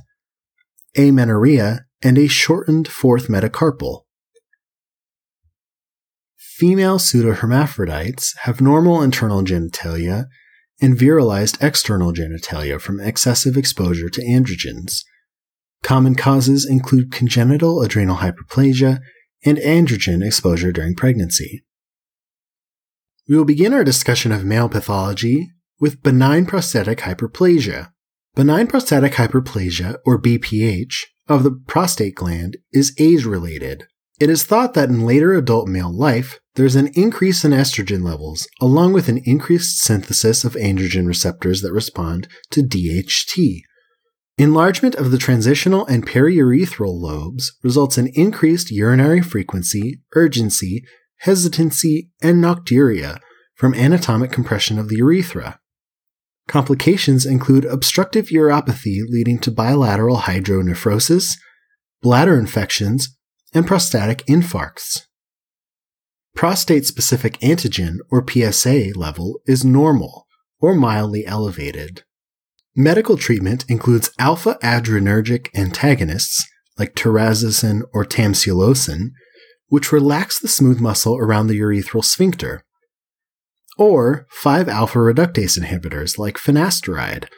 amenorrhea, 0.99 1.85
and 2.03 2.19
a 2.19 2.27
shortened 2.27 2.89
fourth 2.89 3.29
metacarpal. 3.29 4.01
Female 6.37 6.99
pseudohermaphrodites 6.99 8.31
have 8.41 8.61
normal 8.61 9.01
internal 9.01 9.45
genitalia 9.45 10.25
and 10.83 10.99
virilized 10.99 11.63
external 11.63 12.13
genitalia 12.13 12.81
from 12.81 12.99
excessive 12.99 13.57
exposure 13.57 14.09
to 14.09 14.23
androgens. 14.23 15.05
Common 15.87 16.17
causes 16.17 16.67
include 16.69 17.13
congenital 17.13 17.81
adrenal 17.81 18.17
hyperplasia 18.17 18.99
and 19.45 19.57
androgen 19.59 20.21
exposure 20.21 20.73
during 20.73 20.97
pregnancy. 20.97 21.63
We 23.29 23.37
will 23.37 23.45
begin 23.45 23.73
our 23.73 23.85
discussion 23.85 24.33
of 24.33 24.45
male 24.45 24.69
pathology 24.69 25.49
with 25.79 26.03
benign 26.03 26.45
prostatic 26.45 26.99
hyperplasia. 26.99 27.93
Benign 28.35 28.67
prostatic 28.67 29.13
hyperplasia, 29.13 29.99
or 30.05 30.21
BPH, 30.21 31.05
of 31.29 31.45
the 31.45 31.53
prostate 31.53 32.17
gland 32.17 32.57
is 32.73 32.93
age 32.99 33.25
related. 33.25 33.85
It 34.19 34.29
is 34.29 34.43
thought 34.43 34.75
that 34.75 34.89
in 34.89 35.07
later 35.07 35.35
adult 35.35 35.69
male 35.69 35.97
life, 35.97 36.41
there's 36.57 36.75
an 36.75 36.89
increase 36.95 37.45
in 37.45 37.53
estrogen 37.53 38.03
levels, 38.03 38.49
along 38.61 38.93
with 38.93 39.09
an 39.09 39.23
increased 39.25 39.79
synthesis 39.79 40.43
of 40.43 40.55
androgen 40.55 41.07
receptors 41.07 41.63
that 41.63 41.73
respond 41.73 42.27
to 42.51 42.63
DHT. 42.63 43.61
Enlargement 44.39 44.95
of 44.95 45.11
the 45.11 45.17
transitional 45.17 45.87
and 45.87 46.07
periurethral 46.07 47.01
lobes 47.01 47.57
results 47.63 47.97
in 47.97 48.09
increased 48.09 48.71
urinary 48.71 49.23
frequency, 49.23 50.03
urgency, 50.15 50.85
hesitancy, 51.21 52.11
and 52.21 52.45
nocturia 52.45 53.19
from 53.55 53.73
anatomic 53.73 54.31
compression 54.31 54.79
of 54.79 54.91
the 54.91 54.97
urethra. 54.97 55.59
Complications 56.49 57.25
include 57.25 57.65
obstructive 57.65 58.27
uropathy 58.27 58.99
leading 59.09 59.39
to 59.39 59.51
bilateral 59.51 60.19
hydronephrosis, 60.19 61.33
bladder 62.03 62.39
infections, 62.39 63.17
and 63.55 63.67
prostatic 63.67 64.19
infarcts. 64.27 65.07
Prostate 66.35 66.85
specific 66.85 67.41
antigen, 67.41 67.97
or 68.11 68.23
PSA, 68.29 68.91
level 68.95 69.41
is 69.47 69.65
normal 69.65 70.27
or 70.61 70.75
mildly 70.75 71.25
elevated. 71.25 72.05
Medical 72.79 73.17
treatment 73.17 73.65
includes 73.69 74.11
alpha 74.19 74.59
adrenergic 74.63 75.49
antagonists 75.57 76.47
like 76.79 76.95
terazosin 76.95 77.81
or 77.95 78.05
tamsulosin, 78.05 79.13
which 79.69 79.93
relax 79.93 80.39
the 80.39 80.49
smooth 80.49 80.79
muscle 80.79 81.17
around 81.17 81.47
the 81.47 81.59
urethral 81.59 82.05
sphincter 82.05 82.63
or 83.79 84.27
5 84.31 84.69
alpha 84.69 84.99
reductase 84.99 85.59
inhibitors 85.59 86.19
like 86.19 86.37
finasteride 86.37 87.29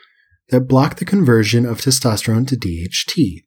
that 0.51 0.63
block 0.63 0.97
the 0.97 1.05
conversion 1.05 1.67
of 1.67 1.81
testosterone 1.81 2.47
to 2.49 2.57
DHT. 2.57 3.45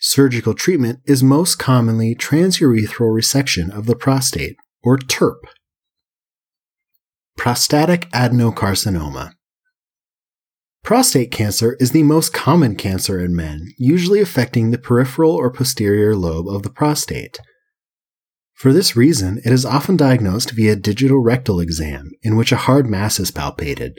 Surgical 0.00 0.54
treatment 0.54 1.00
is 1.06 1.22
most 1.22 1.56
commonly 1.56 2.14
transurethral 2.14 3.12
resection 3.12 3.70
of 3.70 3.86
the 3.86 3.96
prostate, 3.96 4.56
or 4.82 4.96
TURP. 4.96 5.38
Prostatic 7.36 8.08
adenocarcinoma. 8.10 9.32
Prostate 10.86 11.32
cancer 11.32 11.76
is 11.80 11.90
the 11.90 12.04
most 12.04 12.32
common 12.32 12.76
cancer 12.76 13.18
in 13.18 13.34
men, 13.34 13.74
usually 13.76 14.20
affecting 14.20 14.70
the 14.70 14.78
peripheral 14.78 15.32
or 15.32 15.50
posterior 15.50 16.14
lobe 16.14 16.46
of 16.48 16.62
the 16.62 16.70
prostate. 16.70 17.40
For 18.54 18.72
this 18.72 18.94
reason, 18.94 19.38
it 19.44 19.52
is 19.52 19.66
often 19.66 19.96
diagnosed 19.96 20.52
via 20.52 20.76
digital 20.76 21.18
rectal 21.18 21.58
exam, 21.58 22.12
in 22.22 22.36
which 22.36 22.52
a 22.52 22.56
hard 22.68 22.86
mass 22.86 23.18
is 23.18 23.32
palpated. 23.32 23.94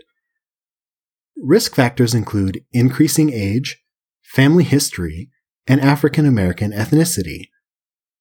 Risk 1.36 1.76
factors 1.76 2.15
include 2.15 2.63
increasing 2.71 3.34
age, 3.34 3.84
family 4.23 4.63
history, 4.63 5.30
and 5.67 5.82
African 5.82 6.26
American 6.26 6.71
ethnicity. 6.71 7.50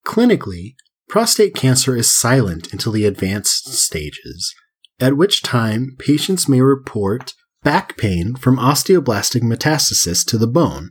Clinically, 0.05 0.75
prostate 1.07 1.55
cancer 1.55 1.95
is 1.95 2.13
silent 2.13 2.73
until 2.73 2.91
the 2.91 3.05
advanced 3.05 3.73
stages, 3.75 4.53
at 4.99 5.15
which 5.15 5.41
time 5.41 5.95
patients 5.97 6.49
may 6.49 6.59
report 6.59 7.33
back 7.67 7.97
pain 7.97 8.33
from 8.33 8.55
osteoblastic 8.55 9.41
metastasis 9.41 10.25
to 10.25 10.37
the 10.37 10.47
bone, 10.47 10.89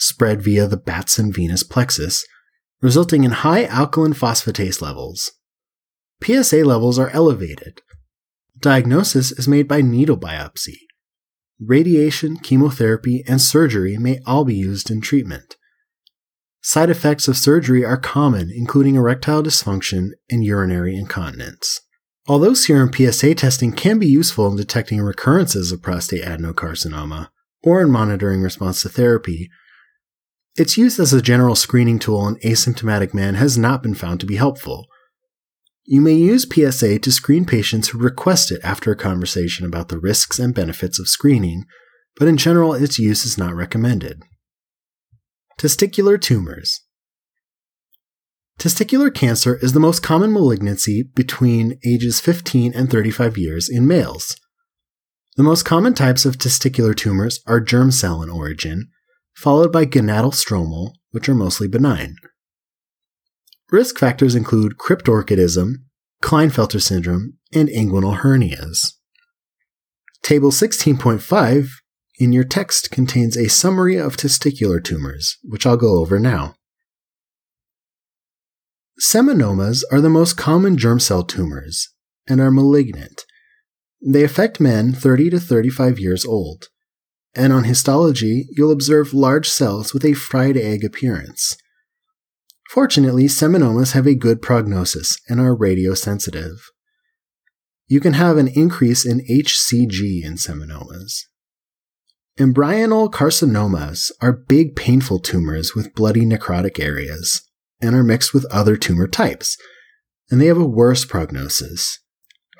spread 0.00 0.42
via 0.42 0.66
the 0.66 0.76
Batson 0.76 1.32
venous 1.32 1.62
plexus, 1.62 2.26
resulting 2.82 3.22
in 3.22 3.30
high 3.30 3.64
alkaline 3.66 4.12
phosphatase 4.12 4.82
levels. 4.82 5.30
PSA 6.20 6.64
levels 6.64 6.98
are 6.98 7.10
elevated. 7.10 7.80
Diagnosis 8.58 9.30
is 9.30 9.46
made 9.46 9.68
by 9.68 9.82
needle 9.82 10.16
biopsy. 10.16 10.78
Radiation, 11.64 12.38
chemotherapy, 12.38 13.22
and 13.28 13.40
surgery 13.40 13.96
may 13.96 14.18
all 14.26 14.44
be 14.44 14.56
used 14.56 14.90
in 14.90 15.00
treatment. 15.00 15.54
Side 16.60 16.90
effects 16.90 17.28
of 17.28 17.36
surgery 17.36 17.84
are 17.84 17.96
common, 17.96 18.50
including 18.52 18.96
erectile 18.96 19.44
dysfunction 19.44 20.08
and 20.28 20.44
urinary 20.44 20.96
incontinence. 20.96 21.82
Although 22.30 22.54
serum 22.54 22.92
PSA 22.92 23.34
testing 23.34 23.72
can 23.72 23.98
be 23.98 24.06
useful 24.06 24.46
in 24.46 24.56
detecting 24.56 25.00
recurrences 25.00 25.72
of 25.72 25.82
prostate 25.82 26.22
adenocarcinoma 26.22 27.28
or 27.64 27.82
in 27.82 27.90
monitoring 27.90 28.40
response 28.40 28.82
to 28.82 28.88
therapy, 28.88 29.50
its 30.54 30.78
use 30.78 31.00
as 31.00 31.12
a 31.12 31.20
general 31.20 31.56
screening 31.56 31.98
tool 31.98 32.28
in 32.28 32.36
asymptomatic 32.36 33.12
men 33.12 33.34
has 33.34 33.58
not 33.58 33.82
been 33.82 33.96
found 33.96 34.20
to 34.20 34.26
be 34.26 34.36
helpful. 34.36 34.86
You 35.84 36.00
may 36.00 36.12
use 36.12 36.46
PSA 36.48 37.00
to 37.00 37.10
screen 37.10 37.46
patients 37.46 37.88
who 37.88 37.98
request 37.98 38.52
it 38.52 38.60
after 38.62 38.92
a 38.92 38.96
conversation 38.96 39.66
about 39.66 39.88
the 39.88 39.98
risks 39.98 40.38
and 40.38 40.54
benefits 40.54 41.00
of 41.00 41.08
screening, 41.08 41.64
but 42.14 42.28
in 42.28 42.36
general, 42.36 42.74
its 42.74 42.96
use 42.96 43.24
is 43.24 43.38
not 43.38 43.56
recommended. 43.56 44.22
Testicular 45.58 46.20
tumors. 46.20 46.82
Testicular 48.60 49.12
cancer 49.12 49.56
is 49.62 49.72
the 49.72 49.80
most 49.80 50.02
common 50.02 50.34
malignancy 50.34 51.02
between 51.14 51.78
ages 51.82 52.20
15 52.20 52.74
and 52.74 52.90
35 52.90 53.38
years 53.38 53.70
in 53.70 53.86
males. 53.86 54.36
The 55.36 55.42
most 55.42 55.62
common 55.62 55.94
types 55.94 56.26
of 56.26 56.36
testicular 56.36 56.94
tumors 56.94 57.40
are 57.46 57.60
germ 57.60 57.90
cell 57.90 58.22
in 58.22 58.28
origin, 58.28 58.90
followed 59.34 59.72
by 59.72 59.86
gonadal 59.86 60.34
stromal, 60.34 60.92
which 61.10 61.26
are 61.26 61.34
mostly 61.34 61.68
benign. 61.68 62.16
Risk 63.70 63.98
factors 63.98 64.34
include 64.34 64.76
cryptorchidism, 64.76 65.76
Klinefelter 66.22 66.82
syndrome, 66.82 67.38
and 67.54 67.70
inguinal 67.70 68.18
hernias. 68.18 68.92
Table 70.22 70.50
16.5 70.50 71.70
in 72.18 72.34
your 72.34 72.44
text 72.44 72.90
contains 72.90 73.38
a 73.38 73.48
summary 73.48 73.96
of 73.96 74.18
testicular 74.18 74.84
tumors, 74.84 75.38
which 75.44 75.64
I'll 75.64 75.78
go 75.78 75.98
over 75.98 76.18
now. 76.18 76.56
Seminomas 79.00 79.82
are 79.90 80.00
the 80.00 80.10
most 80.10 80.36
common 80.36 80.76
germ 80.76 81.00
cell 81.00 81.24
tumors 81.24 81.88
and 82.28 82.40
are 82.40 82.50
malignant. 82.50 83.24
They 84.04 84.24
affect 84.24 84.60
men 84.60 84.92
30 84.92 85.30
to 85.30 85.40
35 85.40 85.98
years 85.98 86.24
old 86.24 86.68
and 87.34 87.52
on 87.52 87.64
histology, 87.64 88.46
you'll 88.50 88.72
observe 88.72 89.14
large 89.14 89.48
cells 89.48 89.94
with 89.94 90.04
a 90.04 90.14
fried 90.14 90.56
egg 90.56 90.84
appearance. 90.84 91.56
Fortunately, 92.68 93.24
seminomas 93.24 93.92
have 93.92 94.06
a 94.06 94.14
good 94.14 94.42
prognosis 94.42 95.18
and 95.28 95.40
are 95.40 95.56
radiosensitive. 95.56 96.56
You 97.86 98.00
can 98.00 98.14
have 98.14 98.36
an 98.36 98.48
increase 98.48 99.04
in 99.04 99.20
HCG 99.20 100.24
in 100.24 100.36
seminomas. 100.36 101.26
Embryonal 102.38 103.10
carcinomas 103.10 104.10
are 104.20 104.32
big, 104.32 104.76
painful 104.76 105.18
tumors 105.18 105.74
with 105.74 105.94
bloody 105.94 106.24
necrotic 106.24 106.78
areas 106.80 107.42
and 107.80 107.94
are 107.94 108.02
mixed 108.02 108.34
with 108.34 108.44
other 108.52 108.76
tumor 108.76 109.06
types, 109.06 109.56
and 110.30 110.40
they 110.40 110.46
have 110.46 110.58
a 110.58 110.64
worse 110.64 111.04
prognosis. 111.04 111.98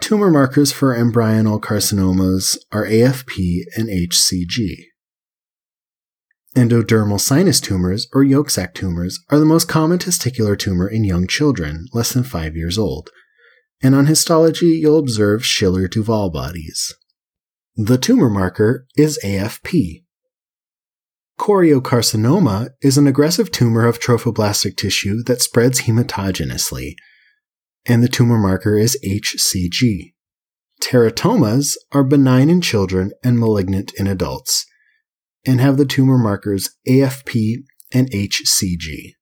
Tumor 0.00 0.30
markers 0.30 0.72
for 0.72 0.96
embryonal 0.96 1.60
carcinomas 1.60 2.56
are 2.72 2.86
AFP 2.86 3.60
and 3.76 3.88
HCG. 3.88 4.86
Endodermal 6.56 7.20
sinus 7.20 7.60
tumors, 7.60 8.08
or 8.12 8.24
yolk 8.24 8.50
sac 8.50 8.74
tumors, 8.74 9.20
are 9.28 9.38
the 9.38 9.44
most 9.44 9.68
common 9.68 9.98
testicular 9.98 10.58
tumor 10.58 10.88
in 10.88 11.04
young 11.04 11.26
children, 11.26 11.86
less 11.92 12.12
than 12.12 12.24
5 12.24 12.56
years 12.56 12.76
old, 12.76 13.10
and 13.82 13.94
on 13.94 14.06
histology 14.06 14.78
you'll 14.80 14.98
observe 14.98 15.46
Schiller 15.46 15.86
Duval 15.86 16.30
bodies. 16.30 16.94
The 17.76 17.98
tumor 17.98 18.28
marker 18.28 18.86
is 18.96 19.18
AFP. 19.24 20.04
Choriocarcinoma 21.40 22.68
is 22.82 22.98
an 22.98 23.06
aggressive 23.06 23.50
tumor 23.50 23.86
of 23.86 23.98
trophoblastic 23.98 24.76
tissue 24.76 25.22
that 25.22 25.40
spreads 25.40 25.80
hematogenously, 25.80 26.96
and 27.86 28.02
the 28.02 28.08
tumor 28.08 28.36
marker 28.36 28.76
is 28.76 29.00
HCG. 29.02 30.12
Teratomas 30.82 31.76
are 31.92 32.04
benign 32.04 32.50
in 32.50 32.60
children 32.60 33.12
and 33.24 33.38
malignant 33.38 33.90
in 33.98 34.06
adults, 34.06 34.66
and 35.46 35.62
have 35.62 35.78
the 35.78 35.86
tumor 35.86 36.18
markers 36.18 36.76
AFP 36.86 37.64
and 37.90 38.10
HCG. 38.10 39.14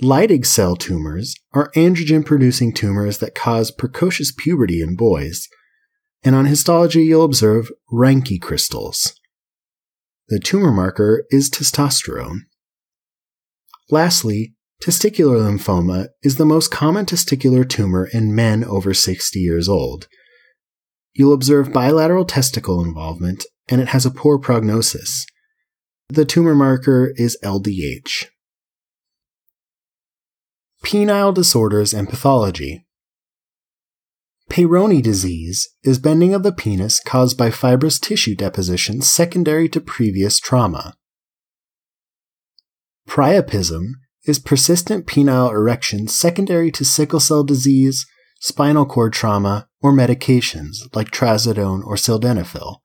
Leydig 0.00 0.46
cell 0.46 0.76
tumors 0.76 1.34
are 1.52 1.72
androgen 1.74 2.24
producing 2.24 2.72
tumors 2.72 3.18
that 3.18 3.34
cause 3.34 3.72
precocious 3.72 4.30
puberty 4.30 4.80
in 4.80 4.94
boys, 4.94 5.48
and 6.22 6.36
on 6.36 6.46
histology 6.46 7.02
you'll 7.02 7.24
observe 7.24 7.68
Reinke 7.92 8.40
crystals. 8.40 9.19
The 10.30 10.38
tumor 10.38 10.70
marker 10.70 11.24
is 11.30 11.50
testosterone. 11.50 12.42
Lastly, 13.90 14.54
testicular 14.80 15.40
lymphoma 15.40 16.10
is 16.22 16.36
the 16.36 16.46
most 16.46 16.70
common 16.70 17.04
testicular 17.04 17.68
tumor 17.68 18.08
in 18.12 18.32
men 18.32 18.62
over 18.62 18.94
60 18.94 19.40
years 19.40 19.68
old. 19.68 20.06
You'll 21.14 21.32
observe 21.32 21.72
bilateral 21.72 22.24
testicle 22.24 22.80
involvement, 22.80 23.44
and 23.68 23.80
it 23.80 23.88
has 23.88 24.06
a 24.06 24.10
poor 24.12 24.38
prognosis. 24.38 25.26
The 26.08 26.24
tumor 26.24 26.54
marker 26.54 27.12
is 27.16 27.36
LDH. 27.42 28.26
Penile 30.84 31.34
disorders 31.34 31.92
and 31.92 32.08
pathology. 32.08 32.86
Peyronie 34.50 35.00
disease 35.00 35.68
is 35.84 36.00
bending 36.00 36.34
of 36.34 36.42
the 36.42 36.50
penis 36.50 36.98
caused 36.98 37.38
by 37.38 37.52
fibrous 37.52 38.00
tissue 38.00 38.34
deposition 38.34 39.00
secondary 39.00 39.68
to 39.68 39.80
previous 39.80 40.40
trauma. 40.40 40.94
Priapism 43.08 43.92
is 44.24 44.40
persistent 44.40 45.06
penile 45.06 45.52
erection 45.52 46.08
secondary 46.08 46.72
to 46.72 46.84
sickle 46.84 47.20
cell 47.20 47.44
disease, 47.44 48.04
spinal 48.40 48.86
cord 48.86 49.12
trauma, 49.12 49.68
or 49.80 49.92
medications 49.92 50.78
like 50.96 51.12
trazodone 51.12 51.84
or 51.84 51.94
sildenafil. 51.94 52.78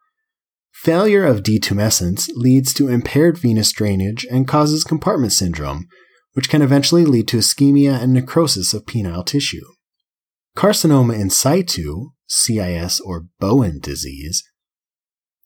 Failure 0.71 1.25
of 1.25 1.41
detumescence 1.41 2.29
leads 2.35 2.75
to 2.75 2.89
impaired 2.89 3.39
venous 3.39 3.71
drainage 3.71 4.23
and 4.29 4.47
causes 4.47 4.83
compartment 4.83 5.33
syndrome, 5.33 5.87
which 6.33 6.47
can 6.47 6.61
eventually 6.61 7.05
lead 7.05 7.27
to 7.27 7.37
ischemia 7.37 7.99
and 7.99 8.13
necrosis 8.13 8.71
of 8.71 8.85
penile 8.85 9.25
tissue. 9.25 9.65
Carcinoma 10.55 11.19
in 11.19 11.29
situ, 11.29 12.11
CIS 12.27 13.01
or 13.01 13.27
Bowen 13.39 13.79
disease, 13.79 14.43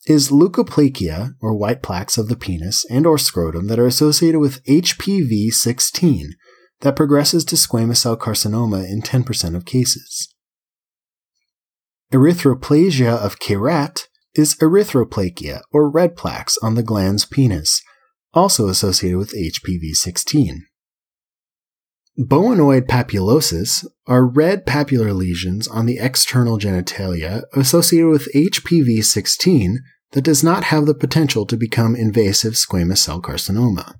is 0.05 0.29
leukoplakia 0.29 1.33
or 1.41 1.57
white 1.57 1.81
plaques 1.81 2.17
of 2.17 2.29
the 2.29 2.35
penis 2.35 2.85
and 2.89 3.05
or 3.05 3.17
scrotum 3.17 3.67
that 3.67 3.79
are 3.79 3.87
associated 3.87 4.39
with 4.39 4.63
HPV 4.65 5.51
16 5.51 6.33
that 6.81 6.95
progresses 6.95 7.43
to 7.45 7.55
squamous 7.55 7.97
cell 7.97 8.15
carcinoma 8.15 8.87
in 8.87 9.01
10% 9.01 9.55
of 9.55 9.65
cases. 9.65 10.33
Erythroplasia 12.13 13.17
of 13.17 13.39
Queyrat 13.39 14.07
is 14.35 14.55
erythroplakia 14.55 15.61
or 15.71 15.89
red 15.89 16.15
plaques 16.15 16.57
on 16.63 16.75
the 16.75 16.83
glans 16.83 17.29
penis, 17.29 17.81
also 18.33 18.67
associated 18.67 19.17
with 19.17 19.33
HPV 19.33 19.91
16. 19.93 20.65
Bowenoid 22.19 22.85
papulosis 22.85 23.85
are 24.05 24.27
red 24.27 24.65
papular 24.65 25.13
lesions 25.13 25.69
on 25.69 25.85
the 25.85 25.99
external 25.99 26.57
genitalia 26.59 27.43
associated 27.53 28.09
with 28.09 28.33
HPV 28.33 29.05
16 29.05 29.79
that 30.11 30.23
does 30.23 30.43
not 30.43 30.65
have 30.65 30.85
the 30.85 30.93
potential 30.93 31.45
to 31.45 31.55
become 31.55 31.95
invasive 31.95 32.53
squamous 32.53 32.97
cell 32.97 33.21
carcinoma. 33.21 33.95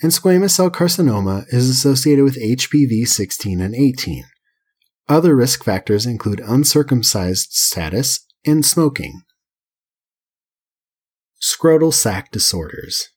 And 0.00 0.12
squamous 0.12 0.52
cell 0.52 0.70
carcinoma 0.70 1.44
is 1.52 1.68
associated 1.68 2.24
with 2.24 2.42
HPV 2.42 3.06
16 3.06 3.60
and 3.60 3.74
18. 3.74 4.24
Other 5.10 5.36
risk 5.36 5.62
factors 5.62 6.06
include 6.06 6.40
uncircumcised 6.40 7.52
status 7.52 8.26
and 8.46 8.64
smoking. 8.64 9.20
Scrotal 11.38 11.92
sac 11.92 12.30
disorders. 12.30 13.10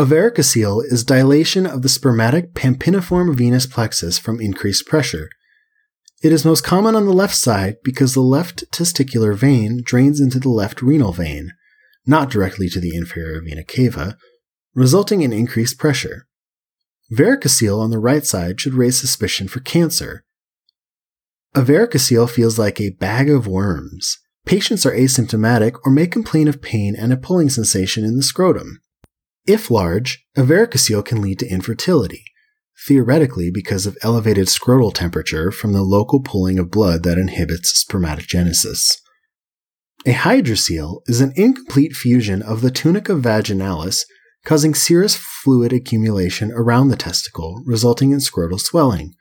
A 0.00 0.04
varicocele 0.06 0.82
is 0.86 1.04
dilation 1.04 1.66
of 1.66 1.82
the 1.82 1.88
spermatic 1.90 2.54
pampiniform 2.54 3.36
venous 3.36 3.66
plexus 3.66 4.18
from 4.18 4.40
increased 4.40 4.86
pressure. 4.86 5.28
It 6.22 6.32
is 6.32 6.42
most 6.42 6.64
common 6.64 6.96
on 6.96 7.04
the 7.04 7.12
left 7.12 7.36
side 7.36 7.76
because 7.84 8.14
the 8.14 8.22
left 8.22 8.64
testicular 8.72 9.36
vein 9.36 9.82
drains 9.84 10.18
into 10.18 10.40
the 10.40 10.48
left 10.48 10.80
renal 10.80 11.12
vein, 11.12 11.50
not 12.06 12.30
directly 12.30 12.70
to 12.70 12.80
the 12.80 12.96
inferior 12.96 13.42
vena 13.42 13.62
cava, 13.62 14.16
resulting 14.74 15.20
in 15.20 15.34
increased 15.34 15.78
pressure. 15.78 16.26
Varicocele 17.12 17.78
on 17.78 17.90
the 17.90 17.98
right 17.98 18.24
side 18.24 18.58
should 18.58 18.72
raise 18.72 18.98
suspicion 18.98 19.48
for 19.48 19.60
cancer. 19.60 20.24
A 21.54 21.60
varicocele 21.60 22.30
feels 22.30 22.58
like 22.58 22.80
a 22.80 22.96
bag 22.98 23.28
of 23.28 23.46
worms. 23.46 24.16
Patients 24.46 24.86
are 24.86 24.96
asymptomatic 24.96 25.78
or 25.84 25.92
may 25.92 26.06
complain 26.06 26.48
of 26.48 26.62
pain 26.62 26.96
and 26.96 27.12
a 27.12 27.18
pulling 27.18 27.50
sensation 27.50 28.02
in 28.02 28.16
the 28.16 28.22
scrotum. 28.22 28.79
If 29.50 29.68
large, 29.68 30.24
a 30.36 30.42
varicocele 30.42 31.04
can 31.04 31.20
lead 31.20 31.40
to 31.40 31.50
infertility, 31.50 32.22
theoretically 32.86 33.50
because 33.50 33.84
of 33.84 33.98
elevated 34.00 34.46
scrotal 34.46 34.94
temperature 34.94 35.50
from 35.50 35.72
the 35.72 35.82
local 35.82 36.20
pooling 36.22 36.60
of 36.60 36.70
blood 36.70 37.02
that 37.02 37.18
inhibits 37.18 37.84
spermatogenesis. 37.84 38.92
A 40.06 40.12
hydrocele 40.12 41.00
is 41.08 41.20
an 41.20 41.32
incomplete 41.34 41.94
fusion 41.94 42.42
of 42.42 42.60
the 42.60 42.70
tunica 42.70 43.14
vaginalis, 43.14 44.04
causing 44.44 44.72
serous 44.72 45.16
fluid 45.16 45.72
accumulation 45.72 46.52
around 46.52 46.86
the 46.86 46.96
testicle, 46.96 47.60
resulting 47.66 48.12
in 48.12 48.18
scrotal 48.18 48.60
swelling. 48.60 49.14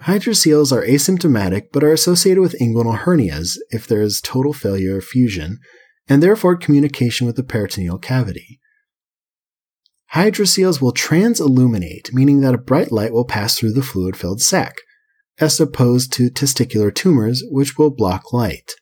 Hydroceles 0.00 0.72
are 0.72 0.84
asymptomatic 0.84 1.68
but 1.72 1.84
are 1.84 1.92
associated 1.92 2.40
with 2.40 2.58
inguinal 2.60 2.98
hernias 3.04 3.56
if 3.70 3.86
there 3.86 4.02
is 4.02 4.20
total 4.20 4.52
failure 4.52 4.96
of 4.96 5.04
fusion, 5.04 5.58
and 6.08 6.20
therefore 6.24 6.56
communication 6.56 7.24
with 7.24 7.36
the 7.36 7.44
peritoneal 7.44 7.98
cavity. 7.98 8.58
Hydroceles 10.14 10.80
will 10.80 10.92
transilluminate, 10.92 12.12
meaning 12.12 12.40
that 12.40 12.54
a 12.54 12.58
bright 12.58 12.92
light 12.92 13.12
will 13.12 13.24
pass 13.24 13.58
through 13.58 13.72
the 13.72 13.82
fluid 13.82 14.16
filled 14.16 14.40
sac, 14.40 14.76
as 15.38 15.60
opposed 15.60 16.12
to 16.14 16.30
testicular 16.30 16.94
tumors, 16.94 17.42
which 17.50 17.76
will 17.76 17.90
block 17.90 18.32
light. 18.32 18.72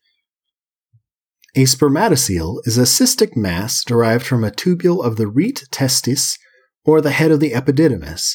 A 1.56 1.64
spermatocele 1.64 2.58
is 2.64 2.78
a 2.78 2.82
cystic 2.82 3.36
mass 3.36 3.84
derived 3.84 4.26
from 4.26 4.42
a 4.42 4.50
tubule 4.50 5.04
of 5.04 5.16
the 5.16 5.28
rete 5.28 5.64
testis 5.70 6.36
or 6.84 7.00
the 7.00 7.12
head 7.12 7.30
of 7.30 7.40
the 7.40 7.52
epididymis. 7.52 8.34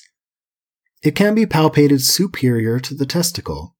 It 1.03 1.15
can 1.15 1.35
be 1.35 1.45
palpated 1.45 2.01
superior 2.01 2.79
to 2.79 2.95
the 2.95 3.05
testicle. 3.05 3.75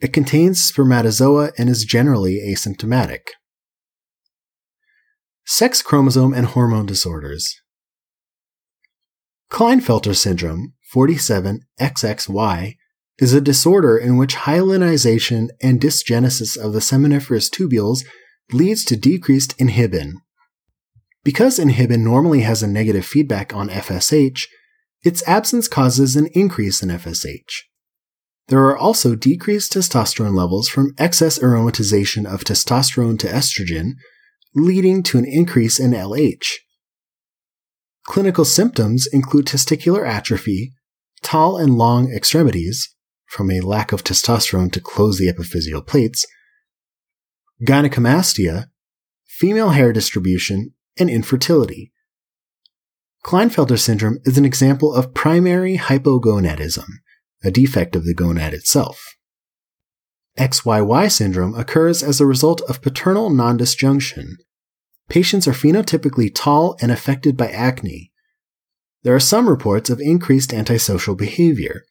It 0.00 0.12
contains 0.12 0.64
spermatozoa 0.64 1.52
and 1.58 1.68
is 1.68 1.84
generally 1.84 2.40
asymptomatic. 2.40 3.28
Sex 5.44 5.82
chromosome 5.82 6.32
and 6.32 6.46
hormone 6.46 6.86
disorders. 6.86 7.60
Klinefelter 9.50 10.14
syndrome, 10.14 10.74
47XXY, 10.94 12.76
is 13.18 13.32
a 13.32 13.40
disorder 13.40 13.98
in 13.98 14.16
which 14.16 14.36
hyalinization 14.36 15.48
and 15.60 15.80
dysgenesis 15.80 16.56
of 16.56 16.72
the 16.72 16.78
seminiferous 16.78 17.50
tubules 17.50 18.04
leads 18.52 18.84
to 18.84 18.96
decreased 18.96 19.56
inhibin. 19.58 20.12
Because 21.22 21.58
inhibin 21.58 22.00
normally 22.00 22.40
has 22.40 22.62
a 22.62 22.68
negative 22.68 23.04
feedback 23.04 23.54
on 23.54 23.68
FSH, 23.68 24.44
its 25.02 25.26
absence 25.26 25.68
causes 25.68 26.16
an 26.16 26.28
increase 26.32 26.82
in 26.82 26.88
FSH. 26.88 27.62
There 28.48 28.64
are 28.64 28.76
also 28.76 29.14
decreased 29.14 29.74
testosterone 29.74 30.34
levels 30.34 30.68
from 30.68 30.94
excess 30.98 31.38
aromatization 31.38 32.24
of 32.26 32.44
testosterone 32.44 33.18
to 33.20 33.28
estrogen, 33.28 33.92
leading 34.54 35.02
to 35.04 35.18
an 35.18 35.24
increase 35.24 35.78
in 35.78 35.92
LH. 35.92 36.46
Clinical 38.10 38.44
symptoms 38.44 39.06
include 39.12 39.46
testicular 39.46 40.04
atrophy, 40.04 40.72
tall 41.22 41.56
and 41.56 41.76
long 41.76 42.12
extremities, 42.12 42.92
from 43.28 43.52
a 43.52 43.60
lack 43.60 43.92
of 43.92 44.02
testosterone 44.02 44.72
to 44.72 44.80
close 44.80 45.16
the 45.16 45.32
epiphyseal 45.32 45.86
plates, 45.86 46.26
gynecomastia, 47.64 48.66
female 49.28 49.70
hair 49.70 49.92
distribution, 49.92 50.74
and 50.98 51.08
infertility. 51.08 51.92
Klinefelter 53.24 53.78
syndrome 53.78 54.18
is 54.24 54.36
an 54.36 54.44
example 54.44 54.92
of 54.92 55.14
primary 55.14 55.76
hypogonadism, 55.76 56.88
a 57.44 57.52
defect 57.52 57.94
of 57.94 58.02
the 58.02 58.12
gonad 58.12 58.52
itself. 58.52 59.14
XYY 60.36 61.12
syndrome 61.12 61.54
occurs 61.54 62.02
as 62.02 62.20
a 62.20 62.26
result 62.26 62.60
of 62.62 62.82
paternal 62.82 63.30
nondisjunction. 63.30 64.30
Patients 65.10 65.48
are 65.48 65.52
phenotypically 65.52 66.30
tall 66.32 66.76
and 66.80 66.92
affected 66.92 67.36
by 67.36 67.48
acne. 67.48 68.12
There 69.02 69.14
are 69.14 69.20
some 69.20 69.48
reports 69.48 69.90
of 69.90 70.00
increased 70.00 70.54
antisocial 70.54 71.16
behavior. 71.16 71.84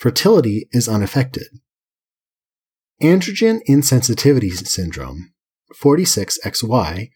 Fertility 0.00 0.68
is 0.72 0.88
unaffected. 0.88 1.46
Androgen 3.00 3.60
insensitivity 3.68 4.50
syndrome, 4.66 5.32
46XY, 5.80 7.10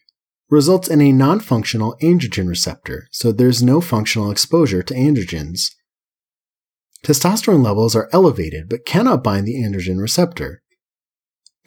results 0.49 0.87
in 0.87 1.01
a 1.01 1.11
non 1.11 1.41
functional 1.41 1.97
androgen 2.01 2.47
receptor, 2.47 3.09
so 3.11 3.33
there's 3.33 3.61
no 3.61 3.81
functional 3.81 4.31
exposure 4.31 4.81
to 4.81 4.93
androgens. 4.93 5.71
Testosterone 7.03 7.63
levels 7.63 7.97
are 7.97 8.09
elevated 8.13 8.69
but 8.69 8.85
cannot 8.85 9.25
bind 9.25 9.45
the 9.45 9.61
androgen 9.61 9.99
receptor. 9.99 10.61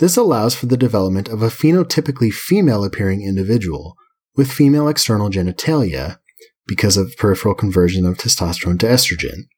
This 0.00 0.16
allows 0.16 0.54
for 0.54 0.64
the 0.64 0.78
development 0.78 1.28
of 1.28 1.42
a 1.42 1.48
phenotypically 1.48 2.32
female 2.32 2.84
appearing 2.84 3.22
individual 3.22 3.96
with 4.34 4.50
female 4.50 4.88
external 4.88 5.28
genitalia 5.28 6.18
because 6.66 6.96
of 6.96 7.14
peripheral 7.18 7.54
conversion 7.54 8.06
of 8.06 8.16
testosterone 8.16 8.78
to 8.80 8.86
estrogen. 8.86 9.48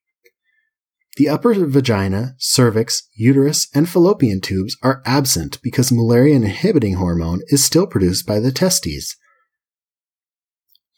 The 1.16 1.28
upper 1.28 1.54
vagina, 1.54 2.34
cervix, 2.38 3.08
uterus, 3.14 3.68
and 3.72 3.88
fallopian 3.88 4.40
tubes 4.40 4.76
are 4.82 5.00
absent 5.06 5.60
because 5.62 5.90
Mullerian 5.90 6.42
inhibiting 6.42 6.94
hormone 6.94 7.42
is 7.46 7.64
still 7.64 7.86
produced 7.86 8.26
by 8.26 8.40
the 8.40 8.50
testes. 8.50 9.16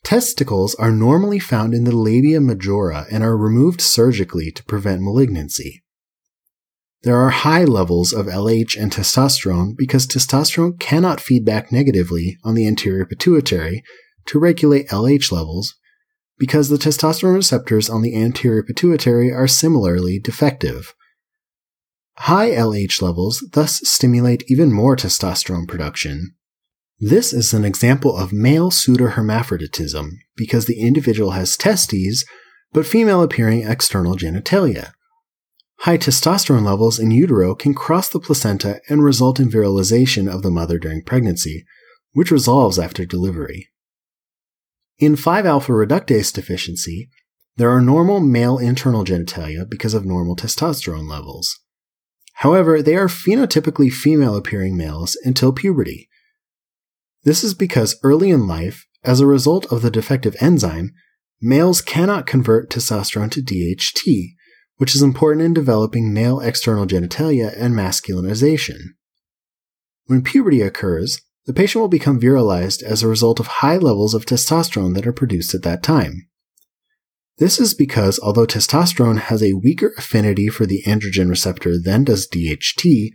Testicles 0.04 0.74
are 0.76 0.92
normally 0.92 1.38
found 1.38 1.74
in 1.74 1.84
the 1.84 1.94
labia 1.94 2.40
majora 2.40 3.04
and 3.10 3.22
are 3.22 3.36
removed 3.36 3.82
surgically 3.82 4.50
to 4.52 4.64
prevent 4.64 5.02
malignancy. 5.02 5.83
There 7.04 7.20
are 7.20 7.30
high 7.30 7.64
levels 7.64 8.14
of 8.14 8.26
LH 8.26 8.80
and 8.80 8.90
testosterone 8.90 9.76
because 9.76 10.06
testosterone 10.06 10.80
cannot 10.80 11.20
feed 11.20 11.44
back 11.44 11.70
negatively 11.70 12.38
on 12.42 12.54
the 12.54 12.66
anterior 12.66 13.04
pituitary 13.04 13.82
to 14.24 14.38
regulate 14.38 14.88
LH 14.88 15.30
levels 15.30 15.74
because 16.38 16.70
the 16.70 16.78
testosterone 16.78 17.34
receptors 17.34 17.90
on 17.90 18.00
the 18.00 18.16
anterior 18.16 18.62
pituitary 18.62 19.30
are 19.30 19.46
similarly 19.46 20.18
defective. 20.18 20.94
High 22.16 22.52
LH 22.52 23.02
levels 23.02 23.44
thus 23.52 23.86
stimulate 23.86 24.42
even 24.48 24.72
more 24.72 24.96
testosterone 24.96 25.68
production. 25.68 26.34
This 26.98 27.34
is 27.34 27.52
an 27.52 27.66
example 27.66 28.16
of 28.16 28.32
male 28.32 28.70
pseudohermaphroditism 28.70 30.10
because 30.36 30.64
the 30.64 30.80
individual 30.80 31.32
has 31.32 31.58
testes 31.58 32.24
but 32.72 32.86
female 32.86 33.22
appearing 33.22 33.62
external 33.62 34.16
genitalia. 34.16 34.92
High 35.84 35.98
testosterone 35.98 36.64
levels 36.64 36.98
in 36.98 37.10
utero 37.10 37.54
can 37.54 37.74
cross 37.74 38.08
the 38.08 38.18
placenta 38.18 38.80
and 38.88 39.04
result 39.04 39.38
in 39.38 39.50
virilization 39.50 40.32
of 40.32 40.40
the 40.40 40.50
mother 40.50 40.78
during 40.78 41.02
pregnancy, 41.02 41.66
which 42.12 42.30
resolves 42.30 42.78
after 42.78 43.04
delivery. 43.04 43.68
In 44.98 45.14
5 45.14 45.44
alpha 45.44 45.72
reductase 45.72 46.32
deficiency, 46.32 47.10
there 47.56 47.68
are 47.68 47.82
normal 47.82 48.20
male 48.20 48.56
internal 48.56 49.04
genitalia 49.04 49.68
because 49.68 49.92
of 49.92 50.06
normal 50.06 50.36
testosterone 50.36 51.06
levels. 51.06 51.54
However, 52.36 52.80
they 52.80 52.96
are 52.96 53.06
phenotypically 53.06 53.92
female 53.92 54.36
appearing 54.36 54.78
males 54.78 55.18
until 55.22 55.52
puberty. 55.52 56.08
This 57.24 57.44
is 57.44 57.52
because 57.52 58.00
early 58.02 58.30
in 58.30 58.46
life, 58.46 58.86
as 59.04 59.20
a 59.20 59.26
result 59.26 59.70
of 59.70 59.82
the 59.82 59.90
defective 59.90 60.34
enzyme, 60.40 60.92
males 61.42 61.82
cannot 61.82 62.26
convert 62.26 62.70
testosterone 62.70 63.30
to 63.32 63.42
DHT, 63.42 64.30
which 64.76 64.94
is 64.94 65.02
important 65.02 65.44
in 65.44 65.54
developing 65.54 66.12
male 66.12 66.40
external 66.40 66.86
genitalia 66.86 67.54
and 67.56 67.74
masculinization. 67.74 68.78
When 70.06 70.22
puberty 70.22 70.60
occurs, 70.60 71.20
the 71.46 71.52
patient 71.52 71.80
will 71.80 71.88
become 71.88 72.20
virilized 72.20 72.82
as 72.82 73.02
a 73.02 73.08
result 73.08 73.38
of 73.38 73.46
high 73.46 73.76
levels 73.76 74.14
of 74.14 74.26
testosterone 74.26 74.94
that 74.94 75.06
are 75.06 75.12
produced 75.12 75.54
at 75.54 75.62
that 75.62 75.82
time. 75.82 76.28
This 77.38 77.58
is 77.58 77.74
because 77.74 78.18
although 78.20 78.46
testosterone 78.46 79.18
has 79.18 79.42
a 79.42 79.54
weaker 79.54 79.92
affinity 79.98 80.48
for 80.48 80.66
the 80.66 80.82
androgen 80.86 81.28
receptor 81.28 81.74
than 81.82 82.04
does 82.04 82.28
DHT, 82.28 83.10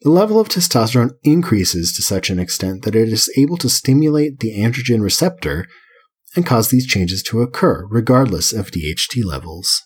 the 0.00 0.10
level 0.10 0.40
of 0.40 0.48
testosterone 0.48 1.12
increases 1.22 1.92
to 1.94 2.02
such 2.02 2.30
an 2.30 2.38
extent 2.38 2.82
that 2.82 2.96
it 2.96 3.08
is 3.08 3.30
able 3.36 3.56
to 3.58 3.68
stimulate 3.68 4.40
the 4.40 4.58
androgen 4.58 5.02
receptor 5.02 5.68
and 6.34 6.46
cause 6.46 6.70
these 6.70 6.86
changes 6.86 7.22
to 7.24 7.42
occur 7.42 7.86
regardless 7.90 8.52
of 8.52 8.70
DHT 8.70 9.22
levels. 9.24 9.82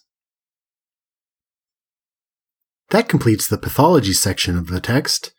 That 2.97 3.11
completes 3.11 3.47
the 3.47 3.59
pathology 3.59 4.15
section 4.15 4.57
of 4.57 4.69
the 4.69 4.81
text. 4.81 5.35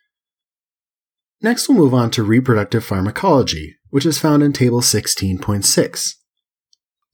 Next, 1.41 1.67
we'll 1.67 1.79
move 1.79 1.93
on 1.95 2.11
to 2.11 2.21
reproductive 2.21 2.85
pharmacology, 2.85 3.77
which 3.89 4.05
is 4.05 4.19
found 4.19 4.43
in 4.43 4.53
Table 4.53 4.81
16.6. 4.81 6.09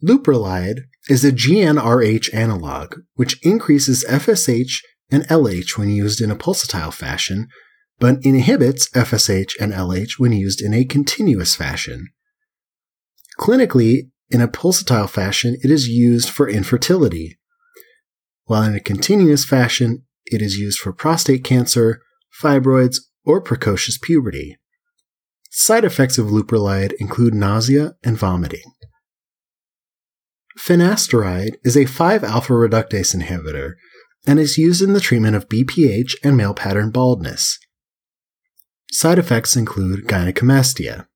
Leuprolide 0.03 0.79
is 1.07 1.23
a 1.23 1.31
GnRH 1.31 2.33
analog, 2.33 2.95
which 3.13 3.39
increases 3.41 4.03
FSH 4.09 4.79
and 5.09 5.25
LH 5.29 5.77
when 5.77 5.89
used 5.89 6.19
in 6.19 6.29
a 6.29 6.35
pulsatile 6.35 6.93
fashion, 6.93 7.47
but 7.99 8.17
inhibits 8.23 8.89
FSH 8.89 9.53
and 9.61 9.71
LH 9.71 10.19
when 10.19 10.33
used 10.33 10.59
in 10.59 10.73
a 10.73 10.83
continuous 10.83 11.55
fashion. 11.55 12.07
Clinically, 13.39 14.09
in 14.29 14.41
a 14.41 14.49
pulsatile 14.49 15.09
fashion, 15.09 15.55
it 15.63 15.71
is 15.71 15.87
used 15.87 16.29
for 16.29 16.49
infertility, 16.49 17.39
while 18.43 18.63
in 18.63 18.75
a 18.75 18.81
continuous 18.81 19.45
fashion, 19.45 20.03
it 20.26 20.41
is 20.41 20.57
used 20.57 20.80
for 20.80 20.93
prostate 20.93 21.43
cancer, 21.43 22.01
fibroids, 22.41 22.97
or 23.26 23.41
precocious 23.41 23.97
puberty. 23.97 24.57
Side 25.51 25.86
effects 25.86 26.17
of 26.17 26.28
leuprolide 26.28 26.93
include 26.99 27.34
nausea 27.34 27.93
and 28.03 28.17
vomiting. 28.17 28.74
Finasteride 30.57 31.55
is 31.63 31.76
a 31.76 31.86
5 31.86 32.24
alpha 32.24 32.53
reductase 32.53 33.15
inhibitor 33.15 33.74
and 34.26 34.39
is 34.39 34.57
used 34.57 34.82
in 34.82 34.93
the 34.93 34.99
treatment 34.99 35.36
of 35.36 35.49
BPH 35.49 36.13
and 36.24 36.38
male 36.38 36.53
pattern 36.53 36.91
baldness. 36.91 37.59
Side 38.91 39.19
effects 39.19 39.55
include 39.55 40.05
gynecomastia. 40.05 41.07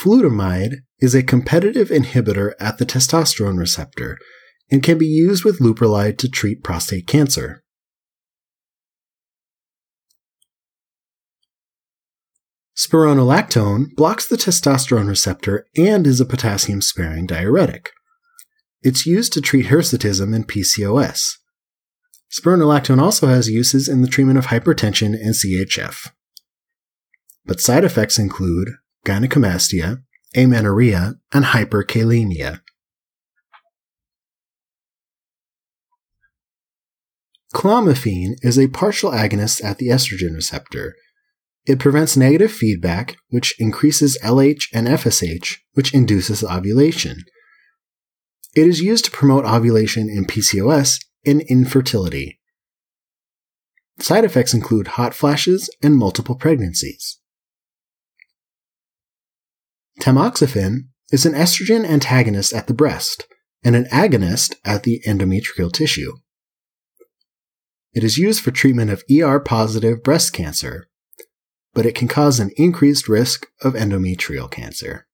Flutamide 0.00 0.76
is 1.00 1.14
a 1.14 1.22
competitive 1.22 1.88
inhibitor 1.88 2.52
at 2.58 2.78
the 2.78 2.86
testosterone 2.86 3.58
receptor 3.58 4.18
and 4.70 4.82
can 4.82 4.98
be 4.98 5.06
used 5.06 5.44
with 5.44 5.58
leuprolide 5.58 6.18
to 6.18 6.28
treat 6.28 6.62
prostate 6.62 7.06
cancer. 7.06 7.62
Spironolactone 12.76 13.94
blocks 13.94 14.26
the 14.26 14.36
testosterone 14.36 15.08
receptor 15.08 15.66
and 15.76 16.06
is 16.06 16.18
a 16.18 16.24
potassium 16.24 16.80
sparing 16.80 17.26
diuretic. 17.26 17.90
It's 18.82 19.04
used 19.04 19.34
to 19.34 19.42
treat 19.42 19.66
hirsutism 19.66 20.34
and 20.34 20.48
PCOS. 20.48 21.34
Spironolactone 22.32 22.98
also 23.00 23.26
has 23.26 23.50
uses 23.50 23.86
in 23.86 24.00
the 24.00 24.08
treatment 24.08 24.38
of 24.38 24.46
hypertension 24.46 25.14
and 25.14 25.34
CHF. 25.34 26.10
But 27.44 27.60
side 27.60 27.84
effects 27.84 28.18
include 28.18 28.70
gynecomastia, 29.04 30.02
amenorrhea, 30.34 31.16
and 31.32 31.46
hyperkalemia. 31.46 32.60
Clomiphene 37.54 38.34
is 38.42 38.58
a 38.58 38.68
partial 38.68 39.10
agonist 39.10 39.62
at 39.64 39.78
the 39.78 39.88
estrogen 39.88 40.34
receptor 40.34 40.94
it 41.66 41.78
prevents 41.78 42.16
negative 42.16 42.50
feedback, 42.50 43.16
which 43.28 43.54
increases 43.60 44.18
LH 44.24 44.64
and 44.72 44.88
FSH, 44.88 45.58
which 45.74 45.92
induces 45.94 46.42
ovulation. 46.42 47.18
It 48.56 48.66
is 48.66 48.80
used 48.80 49.04
to 49.06 49.10
promote 49.10 49.44
ovulation 49.44 50.08
in 50.08 50.24
PCOS 50.24 50.98
and 51.24 51.42
infertility. 51.42 52.40
Side 53.98 54.24
effects 54.24 54.54
include 54.54 54.88
hot 54.88 55.14
flashes 55.14 55.68
and 55.82 55.94
multiple 55.94 56.34
pregnancies. 56.34 57.20
Tamoxifen 60.00 60.88
is 61.12 61.26
an 61.26 61.34
estrogen 61.34 61.84
antagonist 61.84 62.54
at 62.54 62.66
the 62.66 62.74
breast 62.74 63.26
and 63.62 63.76
an 63.76 63.84
agonist 63.92 64.56
at 64.64 64.84
the 64.84 65.02
endometrial 65.06 65.70
tissue. 65.70 66.12
It 67.92 68.04
is 68.04 68.18
used 68.18 68.42
for 68.42 68.50
treatment 68.50 68.90
of 68.90 69.04
ER 69.10 69.40
positive 69.40 70.02
breast 70.02 70.32
cancer 70.32 70.90
but 71.72 71.86
it 71.86 71.94
can 71.94 72.08
cause 72.08 72.40
an 72.40 72.50
increased 72.56 73.08
risk 73.08 73.46
of 73.62 73.74
endometrial 73.74 74.50
cancer. 74.50 75.06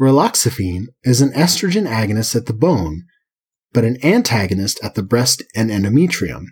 Raloxifene 0.00 0.86
is 1.04 1.20
an 1.20 1.30
estrogen 1.32 1.88
agonist 1.88 2.34
at 2.34 2.46
the 2.46 2.52
bone 2.52 3.04
but 3.72 3.84
an 3.84 3.96
antagonist 4.04 4.78
at 4.84 4.94
the 4.94 5.02
breast 5.02 5.42
and 5.54 5.70
endometrium. 5.70 6.44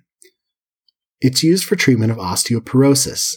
It's 1.21 1.43
used 1.43 1.65
for 1.65 1.77
treatment 1.77 2.11
of 2.11 2.17
osteoporosis. 2.17 3.35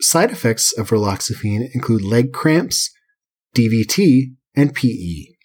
Side 0.00 0.32
effects 0.32 0.76
of 0.76 0.90
raloxifene 0.90 1.68
include 1.72 2.02
leg 2.02 2.32
cramps, 2.32 2.90
DVT, 3.54 4.34
and 4.56 4.74
PE. 4.74 5.37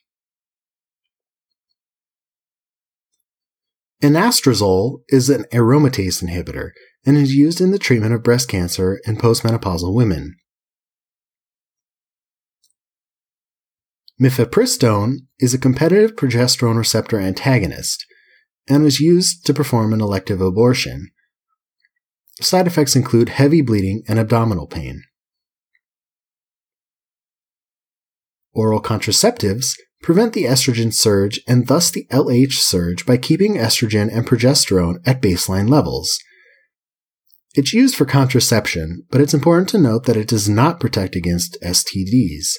Anastrozole 4.03 4.99
is 5.07 5.29
an 5.29 5.45
aromatase 5.53 6.21
inhibitor 6.21 6.71
and 7.05 7.15
is 7.15 7.33
used 7.33 7.61
in 7.61 7.71
the 7.71 7.79
treatment 7.79 8.13
of 8.13 8.21
breast 8.21 8.49
cancer 8.49 8.99
in 9.05 9.15
postmenopausal 9.15 9.95
women. 9.95 10.35
Mifepristone 14.21 15.19
is 15.39 15.53
a 15.53 15.57
competitive 15.57 16.17
progesterone 16.17 16.77
receptor 16.77 17.17
antagonist 17.17 18.05
and 18.67 18.83
was 18.83 18.99
used 18.99 19.45
to 19.45 19.53
perform 19.53 19.93
an 19.93 20.01
elective 20.01 20.41
abortion. 20.41 21.07
Side 22.41 22.67
effects 22.67 22.97
include 22.97 23.29
heavy 23.29 23.61
bleeding 23.61 24.03
and 24.09 24.19
abdominal 24.19 24.67
pain. 24.67 25.03
Oral 28.53 28.81
contraceptives 28.81 29.75
prevent 30.03 30.33
the 30.33 30.43
estrogen 30.43 30.93
surge 30.93 31.39
and 31.47 31.67
thus 31.67 31.89
the 31.89 32.05
LH 32.11 32.53
surge 32.53 33.05
by 33.05 33.17
keeping 33.17 33.55
estrogen 33.55 34.13
and 34.15 34.27
progesterone 34.27 34.97
at 35.05 35.21
baseline 35.21 35.69
levels. 35.69 36.19
It's 37.55 37.73
used 37.73 37.95
for 37.95 38.05
contraception, 38.05 39.05
but 39.09 39.21
it's 39.21 39.33
important 39.33 39.69
to 39.69 39.77
note 39.77 40.05
that 40.05 40.17
it 40.17 40.27
does 40.27 40.49
not 40.49 40.79
protect 40.79 41.15
against 41.15 41.57
STDs. 41.63 42.57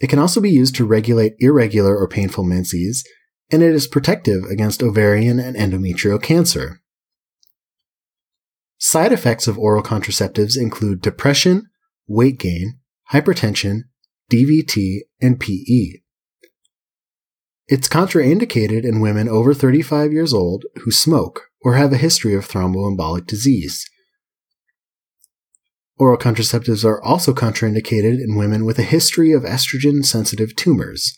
It 0.00 0.08
can 0.08 0.18
also 0.18 0.40
be 0.40 0.50
used 0.50 0.76
to 0.76 0.86
regulate 0.86 1.34
irregular 1.40 1.96
or 1.96 2.08
painful 2.08 2.44
menses, 2.44 3.04
and 3.50 3.62
it 3.62 3.74
is 3.74 3.88
protective 3.88 4.44
against 4.44 4.82
ovarian 4.82 5.40
and 5.40 5.56
endometrial 5.56 6.22
cancer. 6.22 6.80
Side 8.78 9.12
effects 9.12 9.48
of 9.48 9.58
oral 9.58 9.82
contraceptives 9.82 10.56
include 10.56 11.00
depression, 11.00 11.64
weight 12.06 12.38
gain, 12.38 12.78
hypertension, 13.10 13.84
DVT, 14.30 15.00
and 15.20 15.40
PE. 15.40 16.00
It's 17.66 17.88
contraindicated 17.88 18.84
in 18.84 19.00
women 19.00 19.28
over 19.28 19.52
35 19.52 20.12
years 20.12 20.32
old 20.32 20.64
who 20.84 20.90
smoke 20.90 21.48
or 21.62 21.74
have 21.74 21.92
a 21.92 21.98
history 21.98 22.34
of 22.34 22.46
thromboembolic 22.46 23.26
disease. 23.26 23.88
Oral 25.98 26.16
contraceptives 26.16 26.84
are 26.84 27.02
also 27.02 27.34
contraindicated 27.34 28.22
in 28.22 28.36
women 28.36 28.64
with 28.64 28.78
a 28.78 28.84
history 28.84 29.32
of 29.32 29.42
estrogen 29.42 30.04
sensitive 30.04 30.54
tumors. 30.54 31.16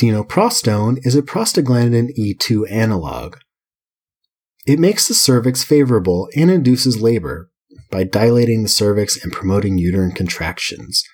Dinoprostone 0.00 0.98
is 1.06 1.14
a 1.14 1.22
prostaglandin 1.22 2.10
E2 2.18 2.68
analog. 2.68 3.36
It 4.66 4.80
makes 4.80 5.06
the 5.06 5.14
cervix 5.14 5.62
favorable 5.62 6.28
and 6.34 6.50
induces 6.50 7.00
labor, 7.00 7.51
by 7.92 8.02
dilating 8.02 8.64
the 8.64 8.68
cervix 8.68 9.22
and 9.22 9.32
promoting 9.32 9.78
uterine 9.78 10.10
contractions. 10.10 11.04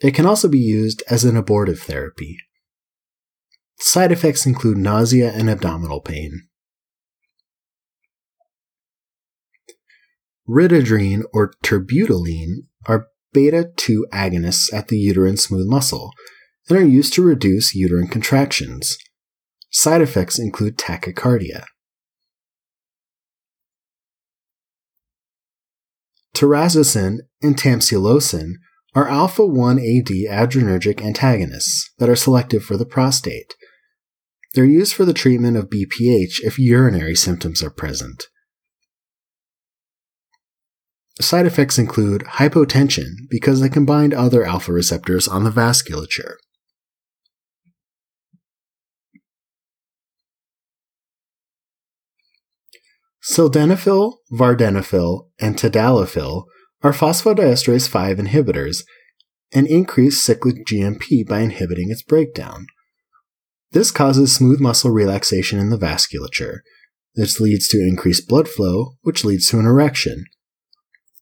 It 0.00 0.12
can 0.12 0.26
also 0.26 0.48
be 0.48 0.58
used 0.58 1.02
as 1.08 1.24
an 1.24 1.36
abortive 1.36 1.80
therapy. 1.80 2.36
Side 3.78 4.12
effects 4.12 4.44
include 4.44 4.76
nausea 4.76 5.32
and 5.32 5.48
abdominal 5.48 6.00
pain. 6.00 6.48
Ritodrine 10.48 11.22
or 11.32 11.54
terbutaline 11.62 12.66
are 12.86 13.06
beta 13.32 13.70
2 13.76 14.06
agonists 14.12 14.72
at 14.74 14.88
the 14.88 14.98
uterine 14.98 15.36
smooth 15.36 15.66
muscle 15.66 16.12
and 16.68 16.76
are 16.76 16.84
used 16.84 17.14
to 17.14 17.22
reduce 17.22 17.74
uterine 17.74 18.08
contractions. 18.08 18.98
Side 19.70 20.02
effects 20.02 20.38
include 20.38 20.76
tachycardia. 20.76 21.64
Terazosin 26.34 27.18
and 27.42 27.56
tamsulosin 27.56 28.54
are 28.94 29.08
alpha 29.08 29.46
1 29.46 29.78
AD 29.78 30.08
adrenergic 30.30 31.00
antagonists 31.00 31.90
that 31.98 32.08
are 32.08 32.16
selective 32.16 32.64
for 32.64 32.76
the 32.76 32.86
prostate. 32.86 33.54
They're 34.54 34.64
used 34.64 34.94
for 34.94 35.04
the 35.04 35.12
treatment 35.12 35.56
of 35.56 35.70
BPH 35.70 36.40
if 36.42 36.58
urinary 36.58 37.14
symptoms 37.14 37.62
are 37.62 37.70
present. 37.70 38.24
Side 41.20 41.46
effects 41.46 41.78
include 41.78 42.22
hypotension 42.22 43.10
because 43.30 43.60
they 43.60 43.68
combine 43.68 44.12
other 44.12 44.44
alpha 44.44 44.72
receptors 44.72 45.28
on 45.28 45.44
the 45.44 45.50
vasculature. 45.50 46.34
Sildenafil, 53.24 54.18
vardenafil, 54.32 55.28
and 55.40 55.56
tadalafil 55.56 56.44
are 56.82 56.92
phosphodiesterase 56.92 57.88
5 57.88 58.18
inhibitors 58.18 58.84
and 59.52 59.66
increase 59.66 60.20
cyclic 60.20 60.66
GMP 60.66 61.26
by 61.26 61.40
inhibiting 61.40 61.90
its 61.90 62.02
breakdown. 62.02 62.66
This 63.70 63.90
causes 63.90 64.34
smooth 64.34 64.60
muscle 64.60 64.90
relaxation 64.90 65.58
in 65.58 65.70
the 65.70 65.78
vasculature. 65.78 66.58
This 67.14 67.40
leads 67.40 67.66
to 67.68 67.78
increased 67.78 68.28
blood 68.28 68.48
flow, 68.48 68.96
which 69.02 69.24
leads 69.24 69.48
to 69.48 69.58
an 69.58 69.66
erection. 69.66 70.24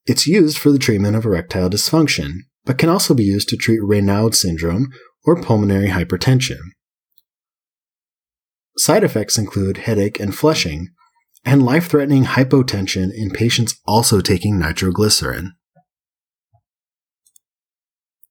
It's 0.04 0.26
used 0.26 0.58
for 0.58 0.72
the 0.72 0.78
treatment 0.78 1.14
of 1.14 1.24
erectile 1.24 1.70
dysfunction, 1.70 2.38
but 2.64 2.78
can 2.78 2.88
also 2.88 3.14
be 3.14 3.24
used 3.24 3.48
to 3.50 3.56
treat 3.56 3.80
Raynaud 3.80 4.34
syndrome 4.34 4.88
or 5.24 5.40
pulmonary 5.40 5.88
hypertension. 5.88 6.58
Side 8.76 9.04
effects 9.04 9.38
include 9.38 9.78
headache 9.78 10.18
and 10.18 10.34
flushing, 10.34 10.88
and 11.44 11.64
life 11.64 11.88
threatening 11.88 12.24
hypotension 12.24 13.10
in 13.14 13.30
patients 13.30 13.80
also 13.86 14.20
taking 14.20 14.58
nitroglycerin. 14.58 15.52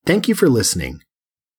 Thank 0.04 0.28
you 0.28 0.34
for 0.34 0.48
listening. 0.48 1.00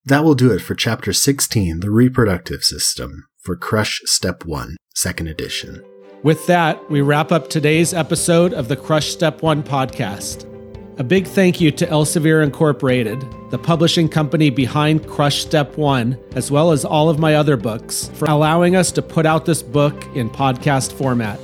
That 0.05 0.23
will 0.23 0.35
do 0.35 0.51
it 0.51 0.59
for 0.59 0.75
Chapter 0.75 1.13
16, 1.13 1.79
The 1.79 1.89
Reproductive 1.89 2.63
System, 2.63 3.23
for 3.41 3.55
Crush 3.55 4.01
Step 4.03 4.43
1, 4.43 4.75
Second 4.93 5.27
Edition. 5.27 5.81
With 6.23 6.45
that, 6.47 6.89
we 6.89 7.01
wrap 7.01 7.31
up 7.31 7.49
today's 7.49 7.93
episode 7.93 8.53
of 8.53 8.67
the 8.67 8.75
Crush 8.75 9.11
Step 9.11 9.41
1 9.41 9.63
podcast. 9.63 10.52
A 10.97 11.03
big 11.03 11.25
thank 11.25 11.59
you 11.59 11.71
to 11.71 11.87
Elsevier 11.87 12.43
Incorporated, 12.43 13.25
the 13.49 13.57
publishing 13.57 14.07
company 14.07 14.51
behind 14.51 15.07
Crush 15.07 15.41
Step 15.41 15.75
1, 15.75 16.15
as 16.35 16.51
well 16.51 16.71
as 16.71 16.85
all 16.85 17.09
of 17.09 17.17
my 17.17 17.33
other 17.33 17.57
books, 17.57 18.11
for 18.13 18.25
allowing 18.25 18.75
us 18.75 18.91
to 18.91 19.01
put 19.01 19.25
out 19.25 19.43
this 19.43 19.63
book 19.63 20.05
in 20.15 20.29
podcast 20.29 20.91
format. 20.91 21.39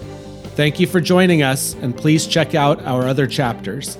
Thank 0.55 0.79
you 0.79 0.85
for 0.85 1.01
joining 1.01 1.41
us, 1.41 1.73
and 1.81 1.97
please 1.97 2.27
check 2.27 2.53
out 2.53 2.79
our 2.83 3.07
other 3.07 3.25
chapters. 3.25 3.97